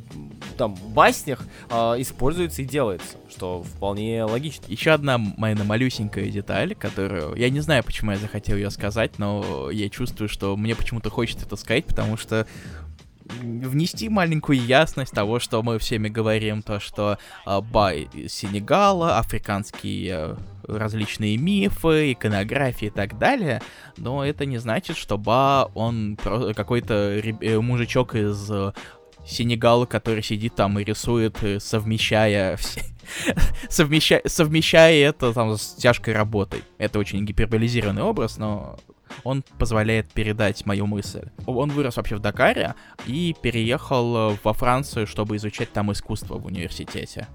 там 0.59 0.75
баснях 0.75 1.41
э, 1.71 1.75
используется 1.99 2.63
и 2.63 2.65
делается, 2.65 3.17
что 3.31 3.63
вполне 3.63 4.25
логично. 4.25 4.65
Еще 4.69 4.91
одна 4.91 5.17
моя 5.17 5.57
малюсенькая 5.57 6.27
деталь, 6.27 6.75
которую 6.75 7.35
я 7.37 7.49
не 7.49 7.61
знаю, 7.61 7.85
почему 7.85 8.11
я 8.11 8.19
захотел 8.19 8.57
ее 8.57 8.71
сказать, 8.71 9.19
но 9.19 9.71
я 9.71 9.89
чувствую, 9.89 10.29
что 10.29 10.57
мне 10.57 10.75
почему-то 10.75 11.11
хочется 11.11 11.47
это 11.47 11.57
сказать, 11.57 11.87
потому 11.87 12.17
что 12.17 12.47
внести 13.41 14.09
маленькую 14.09 14.61
ясность 14.61 15.13
того, 15.13 15.39
что 15.39 15.63
мы 15.63 15.79
всеми 15.79 16.09
говорим, 16.09 16.63
то, 16.63 16.81
что 16.81 17.19
э, 17.47 17.61
бай 17.61 18.09
Сенегала, 18.29 19.19
африканские 19.19 20.13
э, 20.13 20.37
различные 20.67 21.37
мифы, 21.37 22.13
иконографии 22.13 22.87
и 22.87 22.91
так 22.91 23.19
далее, 23.19 23.63
но 23.97 24.25
это 24.25 24.47
не 24.47 24.59
значит, 24.59 24.97
что 24.97 25.19
Ба, 25.19 25.71
он 25.75 26.17
какой-то 26.17 26.95
э, 26.95 27.61
мужичок 27.61 28.15
из 28.15 28.51
Сенегал, 29.29 29.87
который 29.87 30.23
сидит 30.23 30.55
там 30.55 30.79
и 30.79 30.85
рисует, 30.85 31.43
э, 31.43 31.61
совмещая 31.61 32.57
все... 32.57 32.83
совмещая, 33.69 34.23
совмещая 34.25 34.95
это 35.09 35.33
там 35.35 35.57
с 35.57 35.75
тяжкой 35.75 36.15
работой. 36.15 36.65
Это 36.79 36.99
очень 36.99 37.25
гиперболизированный 37.27 38.03
образ, 38.03 38.39
но 38.39 38.79
он 39.25 39.45
позволяет 39.59 40.11
передать 40.13 40.65
мою 40.65 40.87
мысль. 40.87 41.29
Он 41.47 41.71
вырос 41.71 41.97
вообще 41.97 42.17
в 42.17 42.21
Дакаре 42.21 42.75
и 43.07 43.35
переехал 43.43 44.33
э, 44.33 44.37
во 44.43 44.53
Францию, 44.55 45.07
чтобы 45.07 45.37
изучать 45.37 45.73
там 45.73 45.93
искусство 45.93 46.39
в 46.39 46.47
университете. 46.47 47.29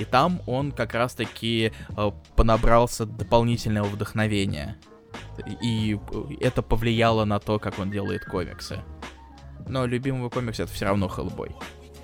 И 0.00 0.04
там 0.04 0.42
он 0.46 0.72
как 0.72 0.92
раз-таки 0.94 1.72
э, 1.96 2.10
понабрался 2.34 3.06
дополнительного 3.06 3.86
вдохновения. 3.86 4.76
И 5.62 5.98
это 6.40 6.62
повлияло 6.62 7.24
на 7.24 7.38
то, 7.38 7.58
как 7.60 7.78
он 7.78 7.90
делает 7.90 8.24
комиксы 8.24 8.82
но 9.68 9.86
любимого 9.86 10.28
комикса 10.28 10.64
это 10.64 10.72
все 10.72 10.86
равно 10.86 11.08
Хеллбой. 11.08 11.50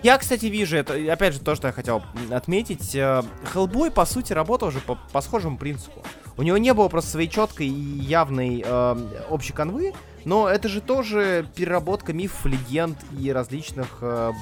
Я, 0.02 0.18
кстати, 0.18 0.46
вижу, 0.46 0.76
это, 0.76 0.94
опять 1.12 1.34
же, 1.34 1.40
то, 1.40 1.54
что 1.54 1.68
я 1.68 1.72
хотел 1.72 2.02
отметить. 2.30 2.96
Хеллбой, 3.52 3.92
по 3.92 4.04
сути, 4.04 4.32
работал 4.32 4.68
уже 4.68 4.80
по, 4.80 4.98
по 5.12 5.20
схожему 5.20 5.58
принципу. 5.58 6.02
У 6.36 6.42
него 6.42 6.56
не 6.58 6.74
было 6.74 6.88
просто 6.88 7.10
своей 7.10 7.28
четкой 7.28 7.68
и 7.68 7.70
явной 7.70 8.64
э, 8.66 9.24
общей 9.28 9.52
канвы, 9.52 9.92
но 10.24 10.48
это 10.48 10.68
же 10.68 10.80
тоже 10.80 11.46
переработка 11.54 12.12
мифов, 12.12 12.46
легенд 12.46 12.98
и 13.18 13.30
различных 13.30 13.98
э, 14.00 14.32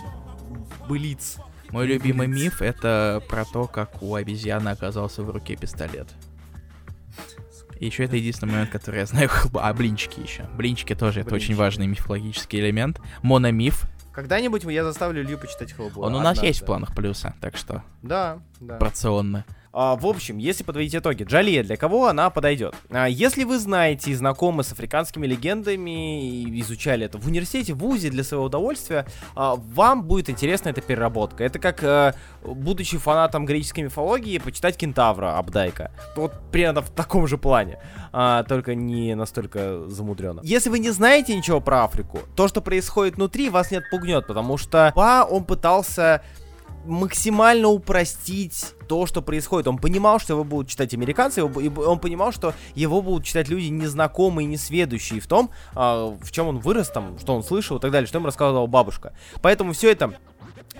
былиц. 0.88 1.36
Мой 1.70 1.86
любимый 1.86 2.26
миф 2.26 2.62
это 2.62 3.22
про 3.28 3.44
то, 3.44 3.66
как 3.66 4.02
у 4.02 4.14
обезьяны 4.14 4.70
оказался 4.70 5.22
в 5.22 5.30
руке 5.30 5.56
пистолет. 5.56 6.08
И 7.80 7.86
еще 7.86 8.04
это 8.04 8.16
единственный 8.16 8.52
момент, 8.52 8.70
который 8.70 9.00
я 9.00 9.06
знаю. 9.06 9.30
А, 9.54 9.72
блинчики 9.74 10.20
еще. 10.20 10.44
Блинчики 10.56 10.94
тоже, 10.94 11.14
блинчики. 11.14 11.26
это 11.26 11.34
очень 11.34 11.54
важный 11.56 11.86
мифологический 11.86 12.60
элемент. 12.60 13.00
Мономиф. 13.22 13.86
Когда-нибудь 14.12 14.64
я 14.64 14.84
заставлю 14.84 15.22
Илью 15.22 15.38
почитать 15.38 15.72
Хеллбой. 15.72 16.04
Он 16.04 16.14
у 16.14 16.20
нас 16.20 16.42
есть 16.42 16.62
в 16.62 16.66
планах 16.66 16.94
плюса, 16.94 17.34
так 17.40 17.56
что... 17.56 17.82
Да, 18.02 18.40
да. 18.60 18.76
Порционно. 18.76 19.44
А, 19.72 19.94
в 19.94 20.04
общем, 20.04 20.38
если 20.38 20.64
подводить 20.64 20.96
итоги, 20.96 21.22
Джалия, 21.22 21.62
для 21.62 21.76
кого 21.76 22.08
она 22.08 22.28
подойдет? 22.30 22.74
А, 22.90 23.08
если 23.08 23.44
вы 23.44 23.58
знаете 23.58 24.10
и 24.10 24.14
знакомы 24.14 24.64
с 24.64 24.72
африканскими 24.72 25.26
легендами 25.28 26.28
и 26.28 26.60
изучали 26.60 27.06
это 27.06 27.18
в 27.18 27.26
университете, 27.28 27.74
в 27.74 27.78
ВУЗе 27.78 28.10
для 28.10 28.24
своего 28.24 28.46
удовольствия, 28.46 29.06
а, 29.36 29.54
вам 29.54 30.02
будет 30.02 30.28
интересна 30.28 30.70
эта 30.70 30.80
переработка. 30.80 31.44
Это 31.44 31.60
как, 31.60 31.84
а, 31.84 32.14
будучи 32.42 32.98
фанатом 32.98 33.46
греческой 33.46 33.84
мифологии, 33.84 34.38
почитать 34.38 34.76
Кентавра 34.76 35.38
Абдайка. 35.38 35.92
Вот 36.16 36.32
примерно 36.50 36.82
в 36.82 36.90
таком 36.90 37.28
же 37.28 37.38
плане, 37.38 37.78
только 38.48 38.74
не 38.74 39.14
настолько 39.14 39.88
замудренно. 39.88 40.40
Если 40.42 40.68
вы 40.68 40.80
не 40.80 40.90
знаете 40.90 41.36
ничего 41.36 41.60
про 41.60 41.84
Африку, 41.84 42.20
то, 42.34 42.48
что 42.48 42.60
происходит 42.60 43.16
внутри, 43.16 43.50
вас 43.50 43.70
не 43.70 43.76
отпугнет, 43.76 44.26
потому 44.26 44.56
что 44.56 44.92
Па, 44.94 45.24
он 45.24 45.44
пытался 45.44 46.22
максимально 46.84 47.68
упростить 47.68 48.74
то, 48.88 49.06
что 49.06 49.22
происходит. 49.22 49.68
Он 49.68 49.78
понимал, 49.78 50.18
что 50.18 50.32
его 50.32 50.44
будут 50.44 50.68
читать 50.68 50.94
американцы, 50.94 51.40
и 51.40 51.68
он 51.68 51.98
понимал, 51.98 52.32
что 52.32 52.54
его 52.74 53.02
будут 53.02 53.24
читать 53.24 53.48
люди 53.48 53.66
незнакомые, 53.66 54.46
несведущие 54.46 55.20
в 55.20 55.26
том, 55.26 55.50
а, 55.74 56.16
в 56.20 56.30
чем 56.32 56.48
он 56.48 56.58
вырос, 56.58 56.88
там, 56.88 57.18
что 57.18 57.34
он 57.34 57.44
слышал 57.44 57.76
и 57.76 57.80
так 57.80 57.90
далее, 57.90 58.06
что 58.06 58.18
ему 58.18 58.26
рассказывала 58.26 58.66
бабушка. 58.66 59.12
Поэтому 59.42 59.72
все 59.72 59.92
это 59.92 60.14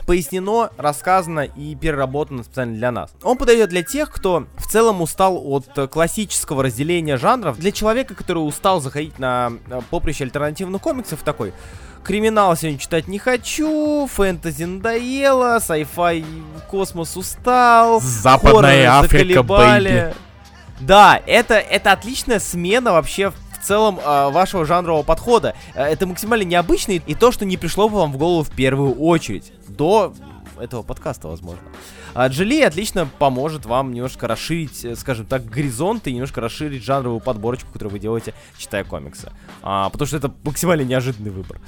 пояснено, 0.07 0.71
рассказано 0.77 1.41
и 1.41 1.75
переработано 1.75 2.43
специально 2.43 2.75
для 2.75 2.91
нас. 2.91 3.11
Он 3.23 3.37
подойдет 3.37 3.69
для 3.69 3.83
тех, 3.83 4.11
кто 4.11 4.47
в 4.57 4.67
целом 4.67 5.03
устал 5.03 5.41
от 5.53 5.91
классического 5.91 6.63
разделения 6.63 7.17
жанров, 7.17 7.59
для 7.59 7.73
человека, 7.73 8.15
который 8.15 8.39
устал 8.39 8.81
заходить 8.81 9.19
на 9.19 9.53
поприще 9.91 10.25
альтернативных 10.25 10.81
комиксов, 10.81 11.23
такой, 11.23 11.53
Криминал 12.05 12.57
сегодня 12.57 12.79
читать 12.79 13.09
не 13.09 13.19
хочу, 13.19 14.07
фэнтези 14.07 14.65
надоело, 14.65 15.59
sci-fi 15.59 16.25
космос 16.69 17.17
устал, 17.17 18.01
Западная 18.01 18.99
Африка, 18.99 19.43
baby. 19.43 20.15
Да, 20.81 21.21
это, 21.27 21.55
это 21.55 21.93
отличная 21.93 22.41
смена 22.41 22.93
вообще 22.93 23.31
в 23.31 23.35
целом 23.63 23.99
э, 23.99 24.31
вашего 24.31 24.65
жанрового 24.65 25.03
подхода. 25.03 25.55
Э, 25.75 25.85
это 25.85 26.07
максимально 26.07 26.45
необычно 26.45 26.93
и 26.93 27.15
то, 27.15 27.33
что 27.33 27.45
не 27.45 27.59
пришло 27.59 27.89
бы 27.89 27.99
вам 27.99 28.13
в 28.13 28.17
голову 28.17 28.43
в 28.43 28.51
первую 28.51 28.95
очередь. 28.95 29.53
До 29.69 30.15
этого 30.59 30.83
подкаста, 30.83 31.29
возможно. 31.29 31.63
А 32.13 32.27
Джоли 32.27 32.63
отлично 32.63 33.09
поможет 33.19 33.67
вам 33.67 33.93
немножко 33.93 34.27
расширить, 34.27 34.85
э, 34.85 34.97
скажем 34.97 35.27
так, 35.27 35.45
горизонты 35.45 36.11
и 36.11 36.15
немножко 36.15 36.41
расширить 36.41 36.83
жанровую 36.83 37.21
подборочку, 37.21 37.71
которую 37.73 37.93
вы 37.93 37.99
делаете, 37.99 38.35
читая 38.59 38.85
комиксы. 38.85 39.33
А, 39.63 39.91
потому 39.91 40.07
что 40.07 40.17
это 40.17 40.33
максимально 40.43 40.83
неожиданный 40.83 41.31
выбор. 41.31 41.61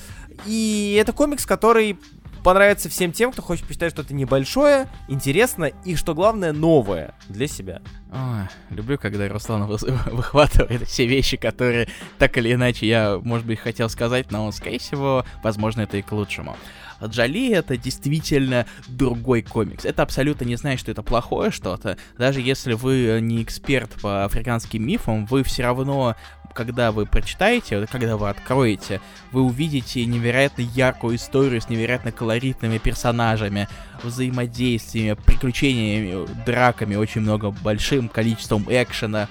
И 0.47 0.97
это 1.01 1.13
комикс, 1.13 1.47
который 1.47 1.99
понравится 2.43 2.89
всем 2.89 3.13
тем, 3.13 3.33
кто 3.33 3.43
хочет 3.43 3.67
почитать 3.67 3.93
что-то 3.93 4.15
небольшое, 4.15 4.89
интересное 5.09 5.73
и, 5.85 5.95
что 5.97 6.15
главное, 6.15 6.53
новое 6.53 7.15
для 7.29 7.47
себя. 7.47 7.81
Ой, 8.13 8.49
люблю, 8.71 8.99
когда 8.99 9.29
Руслан 9.29 9.67
выхватывает 9.67 10.89
все 10.89 11.07
вещи, 11.07 11.37
которые 11.37 11.89
так 12.19 12.37
или 12.39 12.53
иначе 12.53 12.87
я, 12.87 13.19
может 13.23 13.47
быть, 13.47 13.61
хотел 13.61 13.89
сказать, 13.89 14.31
но, 14.31 14.51
скорее 14.53 14.79
всего, 14.79 15.25
возможно, 15.43 15.83
это 15.83 15.97
и 15.97 16.03
к 16.03 16.13
лучшему. 16.13 16.57
Джоли 17.05 17.51
это 17.51 17.77
действительно 17.77 18.67
другой 18.87 19.43
комикс. 19.43 19.85
Это 19.85 20.03
абсолютно 20.03 20.45
не 20.45 20.57
значит, 20.57 20.81
что 20.81 20.93
это 20.93 21.03
плохое 21.03 21.51
что-то. 21.51 21.97
Даже 22.17 22.41
если 22.41 22.75
вы 22.75 23.19
не 23.21 23.43
эксперт 23.43 23.91
по 24.01 24.25
африканским 24.25 24.87
мифам, 24.87 25.27
вы 25.27 25.43
все 25.43 25.65
равно 25.65 26.17
когда 26.53 26.93
вы 26.93 27.07
прочитаете, 27.07 27.87
когда 27.87 28.17
вы 28.17 28.29
откроете, 28.29 29.01
вы 29.31 29.43
увидите 29.43 30.05
невероятно 30.05 30.63
яркую 30.63 31.17
историю 31.17 31.61
с 31.61 31.69
невероятно 31.69 32.13
колоритными 32.13 32.79
персонажами, 32.79 33.69
взаимодействиями, 34.03 35.15
приключениями, 35.15 36.27
драками, 36.45 36.97
очень 36.97 37.23
много 37.23 37.51
большим 37.51 38.09
количеством 38.09 38.67
экшена, 38.69 39.29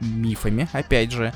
мифами, 0.00 0.68
опять 0.72 1.12
же. 1.12 1.32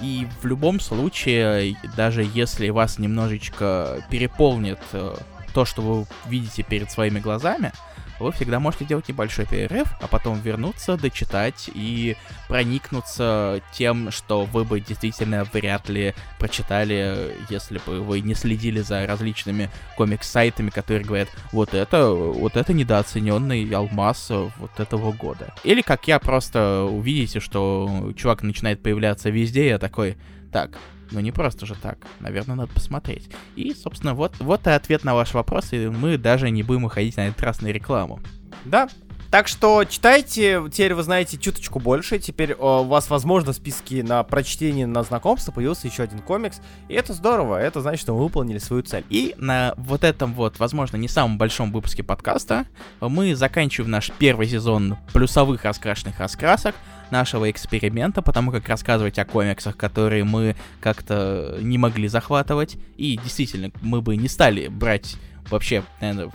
И 0.00 0.26
в 0.40 0.46
любом 0.46 0.80
случае, 0.80 1.76
даже 1.96 2.26
если 2.34 2.70
вас 2.70 2.98
немножечко 2.98 4.02
переполнит 4.08 4.78
э, 4.92 5.14
то, 5.52 5.66
что 5.66 5.82
вы 5.82 6.06
видите 6.26 6.62
перед 6.62 6.90
своими 6.90 7.18
глазами, 7.18 7.72
вы 8.20 8.32
всегда 8.32 8.60
можете 8.60 8.84
делать 8.84 9.08
небольшой 9.08 9.46
перерыв, 9.46 9.88
а 10.00 10.06
потом 10.06 10.40
вернуться, 10.40 10.96
дочитать 10.96 11.70
и 11.72 12.16
проникнуться 12.48 13.60
тем, 13.72 14.10
что 14.10 14.44
вы 14.44 14.64
бы 14.64 14.80
действительно 14.80 15.44
вряд 15.52 15.88
ли 15.88 16.14
прочитали, 16.38 17.34
если 17.48 17.80
бы 17.86 18.00
вы 18.00 18.20
не 18.20 18.34
следили 18.34 18.80
за 18.80 19.06
различными 19.06 19.70
комикс-сайтами, 19.96 20.70
которые 20.70 21.04
говорят, 21.04 21.28
вот 21.52 21.74
это, 21.74 22.10
вот 22.10 22.56
это 22.56 22.72
недооцененный 22.72 23.68
алмаз 23.74 24.30
вот 24.30 24.78
этого 24.78 25.12
года. 25.12 25.54
Или 25.64 25.82
как 25.82 26.06
я 26.08 26.18
просто 26.18 26.84
увидите, 26.84 27.40
что 27.40 28.12
чувак 28.16 28.42
начинает 28.42 28.82
появляться 28.82 29.30
везде, 29.30 29.68
я 29.68 29.78
такой, 29.78 30.16
так, 30.50 30.78
ну 31.10 31.20
не 31.20 31.32
просто 31.32 31.66
же 31.66 31.74
так. 31.74 31.98
Наверное, 32.20 32.56
надо 32.56 32.72
посмотреть. 32.72 33.30
И, 33.56 33.74
собственно, 33.74 34.14
вот, 34.14 34.34
вот 34.40 34.66
и 34.66 34.70
ответ 34.70 35.04
на 35.04 35.14
ваш 35.14 35.34
вопрос, 35.34 35.72
и 35.72 35.88
мы 35.88 36.18
даже 36.18 36.50
не 36.50 36.62
будем 36.62 36.84
уходить 36.84 37.16
на 37.16 37.28
этот 37.28 37.42
раз 37.42 37.62
на 37.62 37.68
рекламу. 37.68 38.20
Да, 38.64 38.88
Так 39.30 39.46
что 39.46 39.84
читайте, 39.84 40.60
теперь 40.72 40.92
вы 40.94 41.04
знаете 41.04 41.38
чуточку 41.38 41.78
больше, 41.78 42.18
теперь 42.18 42.52
у 42.54 42.82
вас, 42.82 43.08
возможно, 43.10 43.52
в 43.52 43.56
списке 43.56 44.02
на 44.02 44.24
прочтение, 44.24 44.88
на 44.88 45.04
знакомство 45.04 45.52
появился 45.52 45.86
еще 45.86 46.02
один 46.02 46.18
комикс, 46.18 46.60
и 46.88 46.94
это 46.94 47.12
здорово, 47.12 47.60
это 47.60 47.80
значит, 47.80 48.00
что 48.00 48.14
мы 48.14 48.24
выполнили 48.24 48.58
свою 48.58 48.82
цель. 48.82 49.04
И 49.08 49.36
на 49.38 49.74
вот 49.76 50.02
этом 50.02 50.34
вот, 50.34 50.58
возможно, 50.58 50.96
не 50.96 51.06
самом 51.06 51.38
большом 51.38 51.70
выпуске 51.70 52.02
подкаста 52.02 52.66
мы 53.00 53.36
заканчиваем 53.36 53.92
наш 53.92 54.10
первый 54.18 54.48
сезон 54.48 54.96
плюсовых 55.12 55.64
раскрашенных 55.64 56.18
раскрасок, 56.18 56.74
нашего 57.10 57.50
эксперимента, 57.50 58.22
потому 58.22 58.52
как 58.52 58.68
рассказывать 58.68 59.18
о 59.18 59.24
комиксах, 59.24 59.76
которые 59.76 60.24
мы 60.24 60.56
как-то 60.80 61.58
не 61.60 61.78
могли 61.78 62.08
захватывать, 62.08 62.76
и 62.96 63.18
действительно, 63.22 63.70
мы 63.80 64.00
бы 64.00 64.16
не 64.16 64.28
стали 64.28 64.68
брать 64.68 65.16
вообще, 65.50 65.82
наверное, 66.00 66.30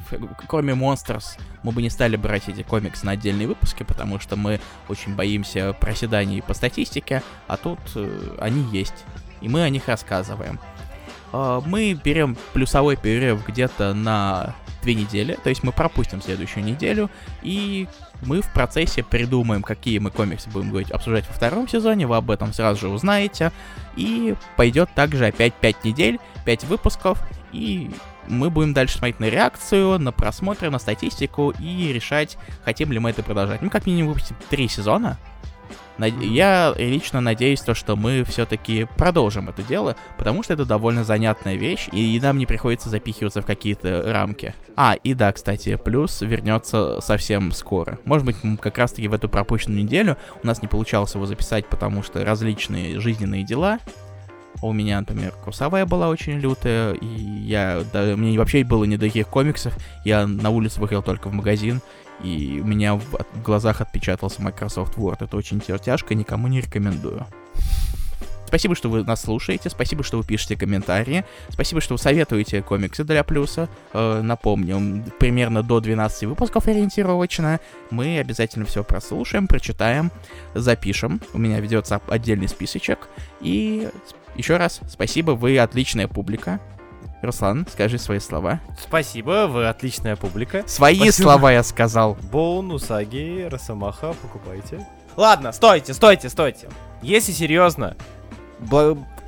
кроме 0.48 0.74
Monsters, 0.74 1.40
мы 1.64 1.72
бы 1.72 1.82
не 1.82 1.90
стали 1.90 2.16
брать 2.16 2.50
эти 2.50 2.64
комиксы 2.64 3.06
на 3.06 3.14
отдельные 3.14 3.48
выпуски, 3.48 3.84
потому 3.84 4.20
что 4.20 4.36
мы 4.36 4.60
очень 4.90 5.16
боимся 5.16 5.74
проседаний 5.74 6.42
по 6.42 6.54
статистике, 6.54 7.24
а 7.48 7.58
тут 7.58 7.80
э, 7.96 8.38
они 8.40 8.64
есть, 8.72 9.06
и 9.42 9.48
мы 9.48 9.64
о 9.64 9.70
них 9.70 9.88
рассказываем. 9.88 10.60
Э, 11.34 11.62
мы 11.66 11.94
берем 11.94 12.38
плюсовой 12.54 12.98
перерыв 12.98 13.46
где-то 13.48 13.94
на 13.94 14.56
две 14.86 14.96
недели, 14.96 15.38
то 15.44 15.50
есть 15.50 15.64
мы 15.64 15.72
пропустим 15.72 16.22
следующую 16.22 16.64
неделю, 16.64 17.10
и 17.42 17.88
мы 18.22 18.42
в 18.42 18.54
процессе 18.54 19.04
придумаем, 19.04 19.64
какие 19.64 19.98
мы 19.98 20.12
комиксы 20.12 20.50
будем 20.50 20.70
говорить, 20.70 20.92
обсуждать 20.92 21.28
во 21.28 21.34
втором 21.34 21.68
сезоне, 21.68 22.08
вы 22.08 22.16
об 22.16 22.30
этом 22.30 22.54
сразу 22.54 22.82
же 22.82 22.90
узнаете, 22.90 23.52
и 23.96 24.36
пойдет 24.56 24.90
также 24.96 25.26
опять 25.26 25.54
5 25.56 25.84
недель, 25.84 26.20
5 26.46 26.64
выпусков, 26.66 27.20
и 27.52 27.90
мы 28.28 28.50
будем 28.50 28.74
дальше 28.74 28.98
смотреть 28.98 29.20
на 29.20 29.26
реакцию, 29.26 30.00
на 30.00 30.12
просмотры, 30.12 30.70
на 30.70 30.80
статистику 30.80 31.54
и 31.60 31.92
решать, 31.92 32.38
хотим 32.64 32.92
ли 32.92 33.00
мы 33.00 33.10
это 33.10 33.24
продолжать. 33.24 33.62
Ну, 33.62 33.70
как 33.70 33.86
минимум 33.86 34.14
выпустим 34.14 34.36
3 34.50 34.68
сезона, 34.68 35.18
я 35.98 36.74
лично 36.78 37.22
надеюсь, 37.22 37.62
то, 37.62 37.74
что 37.74 37.96
мы 37.96 38.24
все-таки 38.24 38.88
продолжим 38.98 39.50
это 39.50 39.64
дело, 39.64 39.96
потому 40.18 40.44
что 40.44 40.54
это 40.54 40.66
довольно 40.66 41.04
занятная 41.04 41.56
вещь, 41.56 41.88
и 41.92 42.20
нам 42.22 42.38
не 42.38 42.46
приходится 42.46 42.90
запихиваться 42.90 43.42
в 43.42 43.46
какие-то 43.46 44.04
рамки. 44.06 44.54
А, 44.76 44.96
и 44.96 45.14
да, 45.14 45.32
кстати, 45.32 45.76
плюс 45.78 46.22
вернется 46.22 47.00
совсем 47.02 47.52
скоро. 47.52 48.00
Может 48.04 48.26
быть, 48.26 48.36
как 48.60 48.78
раз-таки 48.78 49.08
в 49.08 49.14
эту 49.14 49.30
пропущенную 49.30 49.84
неделю 49.84 50.18
у 50.44 50.48
нас 50.48 50.62
не 50.62 50.68
получалось 50.68 51.16
его 51.16 51.26
записать, 51.26 51.68
потому 51.68 52.04
что 52.04 52.24
различные 52.26 53.00
жизненные 53.00 53.44
дела, 53.44 53.80
у 54.68 54.74
меня, 54.74 55.00
например, 55.00 55.34
курсовая 55.44 55.86
была 55.86 56.10
очень 56.10 56.40
лютая, 56.40 56.94
и 56.94 57.06
я, 57.06 57.84
да, 57.94 58.16
мне 58.16 58.38
вообще 58.38 58.64
было 58.64 58.84
не 58.86 58.98
до 58.98 59.06
таких 59.06 59.28
комиксов, 59.28 59.76
я 60.04 60.28
на 60.28 60.50
улицу 60.50 60.82
выходил 60.82 61.04
только 61.04 61.30
в 61.30 61.34
магазин, 61.34 61.82
и 62.24 62.60
у 62.64 62.66
меня 62.66 62.96
в, 62.96 63.02
в 63.02 63.42
глазах 63.44 63.82
отпечатался 63.82 64.42
Microsoft 64.42 64.98
Word. 64.98 65.18
Это 65.26 65.36
очень 65.38 65.60
тяжко, 65.60 66.16
никому 66.16 66.48
не 66.48 66.62
рекомендую. 66.62 67.26
Спасибо, 68.48 68.76
что 68.76 68.90
вы 68.90 69.04
нас 69.04 69.22
слушаете, 69.22 69.70
спасибо, 69.70 70.04
что 70.04 70.18
вы 70.18 70.24
пишете 70.24 70.56
комментарии, 70.56 71.26
спасибо, 71.50 71.82
что 71.82 71.96
вы 71.96 71.98
советуете 71.98 72.62
комиксы 72.62 73.04
для 73.04 73.24
плюса. 73.24 73.68
Э, 73.92 74.22
напомню, 74.22 75.04
примерно 75.20 75.64
до 75.64 75.80
12 75.80 76.24
выпусков 76.24 76.68
ориентировочно. 76.68 77.60
Мы 77.90 78.20
обязательно 78.20 78.66
все 78.66 78.84
прослушаем, 78.84 79.48
прочитаем, 79.48 80.12
запишем. 80.54 81.22
У 81.34 81.38
меня 81.38 81.60
ведется 81.60 82.00
отдельный 82.08 82.48
списочек. 82.48 83.10
И 83.42 83.90
еще 84.36 84.58
раз, 84.58 84.82
спасибо, 84.88 85.32
вы 85.32 85.58
отличная 85.58 86.08
публика. 86.08 86.60
Руслан, 87.22 87.66
скажи 87.72 87.98
свои 87.98 88.20
слова. 88.20 88.60
Спасибо, 88.80 89.48
вы 89.48 89.68
отличная 89.68 90.16
публика. 90.16 90.64
Свои 90.68 90.96
Спасибо. 90.98 91.30
слова 91.30 91.52
я 91.52 91.64
сказал. 91.64 92.18
Боун, 92.32 92.72
Усаги, 92.72 93.48
Росомаха, 93.50 94.14
покупайте. 94.22 94.86
Ладно, 95.16 95.52
стойте, 95.52 95.94
стойте, 95.94 96.30
стойте. 96.30 96.68
Если 97.02 97.32
серьезно, 97.32 97.96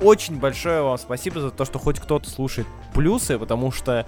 очень 0.00 0.38
большое 0.38 0.82
вам 0.82 0.98
спасибо 0.98 1.40
за 1.40 1.50
то, 1.50 1.64
что 1.64 1.78
хоть 1.78 1.98
кто-то 1.98 2.28
слушает 2.30 2.66
плюсы, 2.94 3.38
потому 3.38 3.70
что 3.70 4.06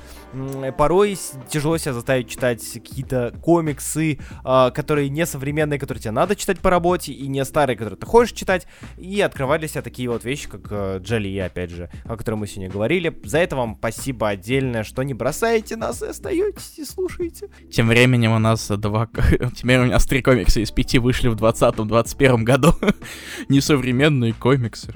порой 0.77 1.19
тяжело 1.49 1.79
себя 1.79 1.93
заставить 1.93 2.29
читать 2.29 2.65
какие-то 2.73 3.35
комиксы, 3.43 4.19
э, 4.45 4.71
которые 4.75 5.09
не 5.09 5.27
современные, 5.27 5.79
которые 5.79 6.03
тебе 6.03 6.13
надо 6.13 6.37
читать 6.37 6.61
по 6.61 6.71
работе, 6.71 7.13
и 7.13 7.27
не 7.29 7.45
старые, 7.45 7.77
которые 7.77 7.99
ты 7.99 8.07
хочешь 8.07 8.37
читать, 8.37 8.67
и 8.97 9.21
открывали 9.21 9.67
себя 9.67 9.83
такие 9.83 10.09
вот 10.09 10.25
вещи, 10.25 10.49
как 10.49 10.63
э, 10.71 10.99
Джоли, 11.03 11.39
опять 11.39 11.71
же, 11.71 11.91
о 12.05 12.17
которой 12.17 12.37
мы 12.37 12.47
сегодня 12.47 12.71
говорили. 12.71 13.17
За 13.25 13.39
это 13.39 13.57
вам 13.57 13.77
спасибо 13.79 14.29
отдельное, 14.29 14.85
что 14.85 15.03
не 15.03 15.15
бросаете 15.15 15.77
нас 15.77 16.03
и 16.03 16.07
остаетесь 16.07 16.79
и 16.79 16.85
слушаете. 16.85 17.49
Тем 17.71 17.89
временем 17.89 18.33
у 18.33 18.39
нас 18.39 18.69
два... 18.69 19.09
Теперь 19.55 19.81
у 19.81 19.87
нас 19.87 20.07
три 20.07 20.23
комикса 20.23 20.61
из 20.61 20.71
пяти 20.71 20.99
вышли 20.99 21.29
в 21.29 21.37
2020-2021 21.37 22.43
году. 22.43 22.75
Несовременные 23.49 24.33
комиксы. 24.33 24.95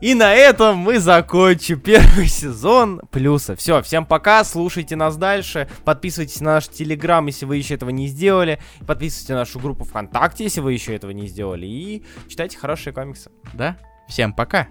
И 0.00 0.14
на 0.14 0.34
этом 0.34 0.76
мы 0.76 0.98
закончим 0.98 1.80
первый 1.80 2.26
сезон 2.26 3.00
плюса. 3.10 3.56
Все, 3.56 3.80
всем 3.80 4.04
пока, 4.04 4.44
слушайте 4.44 4.94
нас 4.94 5.16
дальше, 5.16 5.68
подписывайтесь 5.84 6.40
на 6.40 6.54
наш 6.54 6.68
телеграм, 6.68 7.26
если 7.26 7.46
вы 7.46 7.56
еще 7.56 7.74
этого 7.74 7.88
не 7.88 8.06
сделали, 8.06 8.60
подписывайтесь 8.86 9.30
на 9.30 9.36
нашу 9.36 9.58
группу 9.58 9.84
ВКонтакте, 9.84 10.44
если 10.44 10.60
вы 10.60 10.74
еще 10.74 10.94
этого 10.94 11.12
не 11.12 11.26
сделали, 11.26 11.66
и 11.66 12.04
читайте 12.28 12.58
хорошие 12.58 12.92
комиксы. 12.92 13.30
Да, 13.54 13.78
всем 14.06 14.34
пока. 14.34 14.68